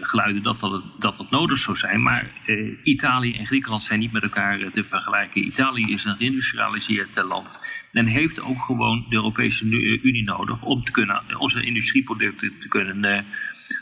geluiden 0.00 0.42
dat 0.42 0.60
dat, 0.60 0.82
dat 0.98 1.16
dat 1.16 1.30
nodig 1.30 1.58
zou 1.58 1.76
zijn. 1.76 2.02
Maar 2.02 2.30
uh, 2.46 2.76
Italië 2.82 3.34
en 3.34 3.46
Griekenland 3.46 3.82
zijn 3.82 3.98
niet 3.98 4.12
met 4.12 4.22
elkaar 4.22 4.70
te 4.70 4.84
vergelijken. 4.84 5.46
Italië 5.46 5.92
is 5.92 6.04
een 6.04 6.16
geïndustrialiseerd 6.16 7.22
land. 7.22 7.66
En 7.92 8.06
heeft 8.06 8.40
ook 8.40 8.62
gewoon 8.62 9.06
de 9.08 9.14
Europese 9.14 9.64
Unie 10.02 10.24
nodig 10.24 10.62
om, 10.62 10.84
te 10.84 10.90
kunnen, 10.90 11.22
onze 11.38 11.62
industrieproducten 11.62 12.58
te 12.58 12.68
kunnen 12.68 13.26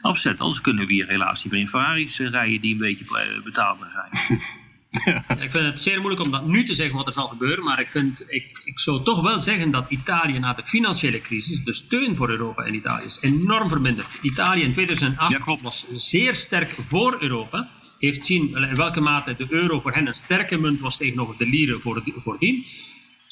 afzetten. 0.00 0.44
Anders 0.44 0.60
kunnen 0.60 0.86
we 0.86 0.92
hier 0.92 1.08
helaas 1.08 1.44
niet 1.44 1.52
meer 1.52 1.84
in 2.20 2.28
rijden 2.30 2.60
die 2.60 2.72
een 2.72 2.78
beetje 2.78 3.40
betaalbaar 3.44 3.90
zijn. 3.92 4.38
Ja. 5.04 5.24
Ik 5.28 5.50
vind 5.50 5.66
het 5.66 5.82
zeer 5.82 6.00
moeilijk 6.00 6.24
om 6.24 6.30
dat 6.30 6.46
nu 6.46 6.64
te 6.64 6.74
zeggen 6.74 6.96
wat 6.96 7.06
er 7.06 7.12
zal 7.12 7.28
gebeuren, 7.28 7.64
maar 7.64 7.80
ik, 7.80 7.90
vind, 7.90 8.24
ik, 8.26 8.60
ik 8.64 8.78
zou 8.78 9.02
toch 9.02 9.20
wel 9.20 9.40
zeggen 9.40 9.70
dat 9.70 9.86
Italië 9.88 10.38
na 10.38 10.52
de 10.52 10.64
financiële 10.64 11.20
crisis, 11.20 11.64
de 11.64 11.72
steun 11.72 12.16
voor 12.16 12.30
Europa 12.30 12.64
in 12.64 12.74
Italië 12.74 13.04
is 13.04 13.18
enorm 13.20 13.68
verminderd. 13.68 14.08
Italië 14.22 14.62
in 14.62 14.72
2008 14.72 15.62
was 15.62 15.86
zeer 15.92 16.34
sterk 16.34 16.68
voor 16.68 17.16
Europa, 17.20 17.68
heeft 17.98 18.24
zien 18.24 18.56
in 18.56 18.74
welke 18.74 19.00
mate 19.00 19.36
de 19.36 19.46
euro 19.48 19.80
voor 19.80 19.92
hen 19.92 20.06
een 20.06 20.14
sterke 20.14 20.58
munt 20.58 20.80
was 20.80 20.96
tegenover 20.96 21.34
de 21.38 21.46
lire 21.46 21.80
voordien. 22.16 22.64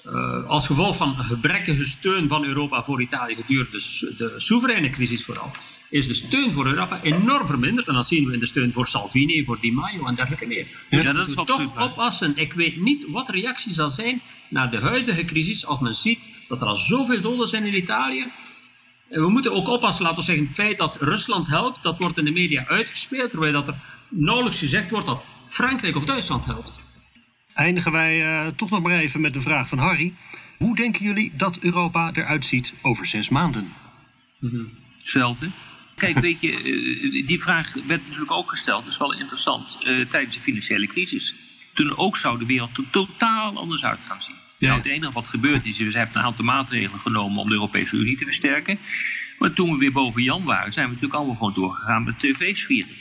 Uh, 0.07 0.47
als 0.47 0.67
gevolg 0.67 0.97
van 0.97 1.17
gebrekkige 1.17 1.85
steun 1.85 2.29
van 2.29 2.45
Europa 2.45 2.83
voor 2.83 3.03
Italië 3.03 3.35
gedurende 3.35 3.71
de, 3.71 4.15
de 4.17 4.33
soevereine 4.37 4.91
crisis 4.91 5.25
vooral, 5.25 5.51
is 5.95 6.07
de 6.07 6.15
steun 6.15 6.53
voor 6.53 6.67
Europa 6.67 7.03
enorm 7.03 7.47
verminderd. 7.47 7.87
En 7.87 7.95
dat 7.95 8.07
zien 8.07 8.27
we 8.27 8.33
in 8.33 8.39
de 8.39 8.47
steun 8.47 8.73
voor 8.73 8.87
Salvini, 8.87 9.45
voor 9.45 9.61
Di 9.61 9.73
Maio 9.73 10.07
en 10.07 10.15
dergelijke 10.15 10.47
meer. 10.47 10.67
Dus 10.91 11.03
ja, 11.03 11.13
dat 11.13 11.29
is 11.29 11.35
toch 11.35 11.83
oppassen. 11.83 12.35
Ik 12.35 12.53
weet 12.53 12.81
niet 12.81 13.07
wat 13.09 13.27
de 13.27 13.33
reactie 13.33 13.73
zal 13.73 13.91
zijn 13.91 14.21
na 14.49 14.67
de 14.67 14.81
huidige 14.81 15.25
crisis 15.25 15.67
als 15.67 15.81
men 15.81 15.95
ziet 15.95 16.31
dat 16.49 16.61
er 16.61 16.67
al 16.67 16.77
zoveel 16.77 17.21
doden 17.21 17.47
zijn 17.47 17.65
in 17.65 17.77
Italië. 17.77 18.33
En 19.09 19.21
we 19.21 19.31
moeten 19.31 19.53
ook 19.53 19.69
oppassen, 19.69 20.05
laten 20.05 20.19
we 20.19 20.25
zeggen, 20.25 20.47
het 20.47 20.55
feit 20.55 20.79
dat 20.79 20.97
Rusland 21.01 21.49
helpt, 21.49 21.83
dat 21.83 21.99
wordt 21.99 22.19
in 22.19 22.25
de 22.25 22.31
media 22.31 22.67
uitgespeeld, 22.67 23.31
terwijl 23.31 23.53
dat 23.53 23.69
er 23.69 23.75
nauwelijks 24.09 24.59
gezegd 24.59 24.91
wordt 24.91 25.07
dat 25.07 25.27
Frankrijk 25.47 25.97
of 25.97 26.05
Duitsland 26.05 26.47
helpt. 26.47 26.81
Eindigen 27.55 27.93
wij 27.93 28.21
uh, 28.21 28.47
toch 28.57 28.71
nog 28.71 28.83
maar 28.83 28.99
even 28.99 29.21
met 29.21 29.33
de 29.33 29.41
vraag 29.41 29.69
van 29.69 29.79
Harry. 29.79 30.15
Hoe 30.59 30.77
denken 30.77 31.05
jullie 31.05 31.33
dat 31.37 31.59
Europa 31.59 32.13
eruit 32.13 32.45
ziet 32.45 32.75
over 32.83 33.07
zes 33.07 33.29
maanden? 33.29 33.73
Mm 34.39 34.69
Hetzelfde. 34.99 35.51
Kijk, 35.97 36.19
weet 36.19 36.41
je, 36.41 36.53
eh, 36.53 37.27
die 37.27 37.43
vraag 37.43 37.75
werd 37.87 38.05
natuurlijk 38.05 38.33
ook 38.33 38.49
gesteld, 38.49 38.85
dat 38.85 38.93
is 38.93 38.99
wel 38.99 39.15
interessant, 39.15 39.79
uh, 39.87 40.07
tijdens 40.07 40.35
de 40.35 40.41
financiële 40.41 40.87
crisis. 40.87 41.35
Toen 41.75 41.97
ook 41.97 42.17
zou 42.17 42.39
de 42.39 42.47
wereld 42.47 42.77
er 42.77 42.91
totaal 42.91 43.57
anders 43.57 43.85
uit 43.85 44.03
gaan 44.03 44.23
zien. 44.23 44.35
Ja. 44.59 44.67
Nou, 44.67 44.81
het 44.83 44.91
enige 44.91 45.13
wat 45.13 45.27
gebeurd 45.27 45.65
is, 45.65 45.79
we 45.79 45.85
hebben 45.85 46.17
een 46.17 46.23
aantal 46.23 46.45
maatregelen 46.45 47.01
genomen 47.01 47.39
om 47.39 47.49
de 47.49 47.55
Europese 47.55 47.97
Unie 47.97 48.17
te 48.17 48.25
versterken. 48.25 48.79
Maar 49.39 49.53
toen 49.53 49.71
we 49.73 49.79
weer 49.79 49.93
boven 49.93 50.23
Jan 50.23 50.45
waren, 50.45 50.73
zijn 50.73 50.87
we 50.87 50.93
natuurlijk 50.93 51.19
allemaal 51.19 51.37
gewoon 51.37 51.55
doorgegaan 51.55 52.05
met 52.05 52.19
tv's 52.19 52.63
vieren. 52.63 52.93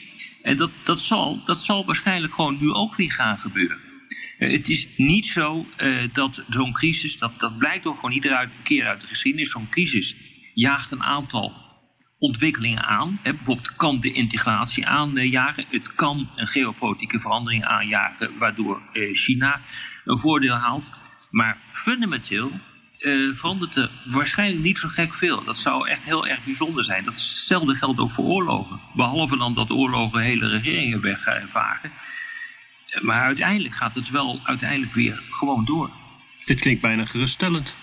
En 0.41 0.57
dat, 0.57 0.71
dat, 0.83 0.99
zal, 0.99 1.43
dat 1.45 1.61
zal 1.61 1.85
waarschijnlijk 1.85 2.33
gewoon 2.33 2.57
nu 2.59 2.71
ook 2.71 2.95
weer 2.95 3.11
gaan 3.11 3.39
gebeuren. 3.39 3.77
Uh, 4.39 4.51
het 4.51 4.69
is 4.69 4.87
niet 4.97 5.25
zo 5.25 5.67
uh, 5.77 6.03
dat 6.13 6.43
zo'n 6.49 6.73
crisis, 6.73 7.17
dat, 7.17 7.39
dat 7.39 7.57
blijkt 7.57 7.85
ook 7.85 7.95
gewoon 7.95 8.11
iedere 8.11 8.49
keer 8.63 8.85
uit 8.85 9.01
de 9.01 9.07
geschiedenis, 9.07 9.51
zo'n 9.51 9.69
crisis 9.69 10.15
jaagt 10.53 10.91
een 10.91 11.03
aantal 11.03 11.53
ontwikkelingen 12.23 12.83
aan. 12.83 13.19
Hè, 13.23 13.33
bijvoorbeeld 13.33 13.75
kan 13.75 13.99
de 13.99 14.11
integratie 14.11 14.87
aanjagen. 14.87 15.65
Het 15.69 15.93
kan 15.93 16.29
een 16.35 16.47
geopolitieke 16.47 17.19
verandering 17.19 17.65
aanjagen, 17.65 18.37
waardoor 18.37 18.81
eh, 18.91 19.15
China 19.15 19.61
een 20.05 20.17
voordeel 20.17 20.53
haalt. 20.53 20.85
Maar 21.31 21.57
fundamenteel 21.71 22.51
uh, 22.99 23.33
verandert 23.33 23.75
er 23.75 23.89
waarschijnlijk 24.05 24.63
niet 24.63 24.79
zo 24.79 24.87
gek 24.87 25.15
veel. 25.15 25.43
Dat 25.43 25.57
zou 25.57 25.87
echt 25.89 26.03
heel 26.03 26.27
erg 26.27 26.43
bijzonder 26.43 26.83
zijn. 26.83 27.05
Datzelfde 27.05 27.75
geldt 27.75 27.99
ook 27.99 28.11
voor 28.11 28.25
oorlogen. 28.25 28.79
Behalve 28.93 29.37
dan 29.37 29.53
dat 29.53 29.71
oorlogen 29.71 30.21
hele 30.21 30.47
regeringen 30.47 31.01
wegvagen. 31.01 31.91
Maar 33.01 33.23
uiteindelijk 33.23 33.75
gaat 33.75 33.95
het 33.95 34.09
wel 34.09 34.39
uiteindelijk 34.43 34.93
weer 34.93 35.23
gewoon 35.29 35.65
door. 35.65 35.89
Dit 36.45 36.61
klinkt 36.61 36.81
bijna 36.81 37.05
geruststellend. 37.05 37.75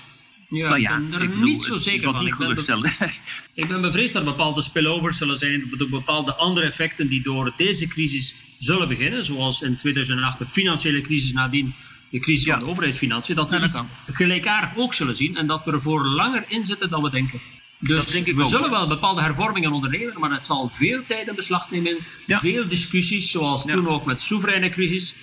Ja, 0.50 0.68
nou 0.68 0.80
ja, 0.80 0.96
ik 0.96 1.10
ben 1.10 1.20
er 1.20 1.22
ik 1.22 1.36
niet 1.36 1.62
zo 1.62 1.76
zeker 1.76 2.12
van. 2.12 2.24
Niet 2.24 2.32
ik, 2.32 2.66
ben 2.66 2.92
ik 3.54 3.68
ben 3.68 3.80
bevreesd 3.80 4.12
dat 4.12 4.22
er 4.22 4.28
bepaalde 4.28 4.62
spillovers 4.62 5.16
zullen 5.16 5.36
zijn, 5.36 5.70
bepaalde 5.90 6.34
andere 6.34 6.66
effecten 6.66 7.08
die 7.08 7.22
door 7.22 7.52
deze 7.56 7.86
crisis 7.86 8.34
zullen 8.58 8.88
beginnen, 8.88 9.24
zoals 9.24 9.62
in 9.62 9.76
2008 9.76 10.38
de 10.38 10.46
financiële 10.46 11.00
crisis 11.00 11.32
nadien 11.32 11.74
de 12.10 12.18
crisis 12.18 12.46
van 12.46 12.58
de 12.58 12.66
overheidsfinanciën, 12.66 13.34
dat 13.34 13.50
we 13.50 13.56
ja, 13.56 13.64
iets 13.64 13.82
gelijkaardig 14.12 14.70
ook 14.76 14.94
zullen 14.94 15.16
zien 15.16 15.36
en 15.36 15.46
dat 15.46 15.64
we 15.64 15.72
er 15.72 15.82
voor 15.82 16.06
langer 16.06 16.44
in 16.48 16.64
zitten 16.64 16.88
dan 16.88 17.02
we 17.02 17.10
denken. 17.10 17.40
Dus 17.78 18.06
denk 18.06 18.26
ik 18.26 18.34
we 18.34 18.44
zullen 18.44 18.70
wel 18.70 18.88
bepaalde 18.88 19.20
hervormingen 19.20 19.72
ondernemen, 19.72 20.20
maar 20.20 20.30
het 20.30 20.44
zal 20.44 20.68
veel 20.68 21.02
tijd 21.06 21.28
in 21.28 21.34
beslag 21.34 21.70
nemen, 21.70 21.96
veel 22.26 22.68
discussies, 22.68 23.30
zoals 23.30 23.66
toen 23.66 23.88
ook 23.88 24.04
met 24.04 24.20
soevereine 24.20 24.68
crisis. 24.68 25.14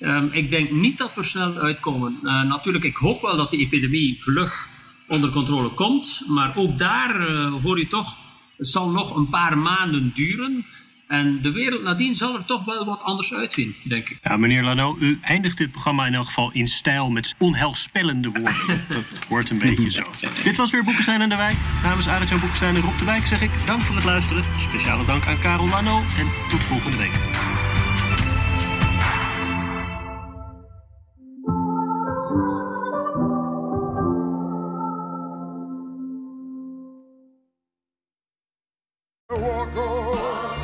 Um, 0.00 0.28
ik 0.32 0.50
denk 0.50 0.70
niet 0.70 0.98
dat 0.98 1.14
we 1.14 1.22
snel 1.22 1.54
uitkomen. 1.54 2.18
Uh, 2.22 2.42
natuurlijk, 2.42 2.84
ik 2.84 2.96
hoop 2.96 3.20
wel 3.20 3.36
dat 3.36 3.50
de 3.50 3.56
epidemie 3.56 4.22
vlug 4.22 4.68
onder 5.08 5.30
controle 5.30 5.68
komt. 5.68 6.22
Maar 6.28 6.56
ook 6.56 6.78
daar 6.78 7.30
uh, 7.30 7.62
hoor 7.62 7.78
je 7.78 7.86
toch, 7.86 8.16
het 8.56 8.68
zal 8.68 8.90
nog 8.90 9.16
een 9.16 9.28
paar 9.28 9.58
maanden 9.58 10.12
duren. 10.14 10.66
En 11.06 11.42
de 11.42 11.52
wereld 11.52 11.82
nadien 11.82 12.14
zal 12.14 12.34
er 12.34 12.44
toch 12.44 12.64
wel 12.64 12.84
wat 12.84 13.02
anders 13.02 13.34
uitzien, 13.34 13.74
denk 13.82 14.08
ik. 14.08 14.18
Ja, 14.22 14.36
meneer 14.36 14.62
Lano, 14.62 14.96
u 14.98 15.18
eindigt 15.22 15.58
dit 15.58 15.70
programma 15.70 16.06
in 16.06 16.14
elk 16.14 16.26
geval 16.26 16.52
in 16.52 16.68
stijl 16.68 17.10
met 17.10 17.34
onheilspellende 17.38 18.28
woorden. 18.28 18.84
Dat 18.88 19.26
wordt 19.28 19.50
een 19.50 19.58
beetje 19.58 19.90
zo. 19.90 20.02
Dit 20.42 20.56
was 20.56 20.70
weer 20.70 20.84
Boekenstein 20.84 21.20
en 21.20 21.28
de 21.28 21.36
Wijk. 21.36 21.56
Namens 21.82 22.08
Arend-Jan 22.08 22.40
Boekenstein 22.40 22.74
en 22.74 22.80
Rob 22.80 22.98
de 22.98 23.04
Wijk 23.04 23.26
zeg 23.26 23.42
ik 23.42 23.50
dank 23.66 23.80
voor 23.80 23.94
het 23.94 24.04
luisteren. 24.04 24.44
Speciale 24.58 25.04
dank 25.04 25.26
aan 25.26 25.38
Karel 25.38 25.68
Lano 25.68 25.98
en 25.98 26.26
tot 26.50 26.64
volgende 26.64 26.96
week. 26.96 27.55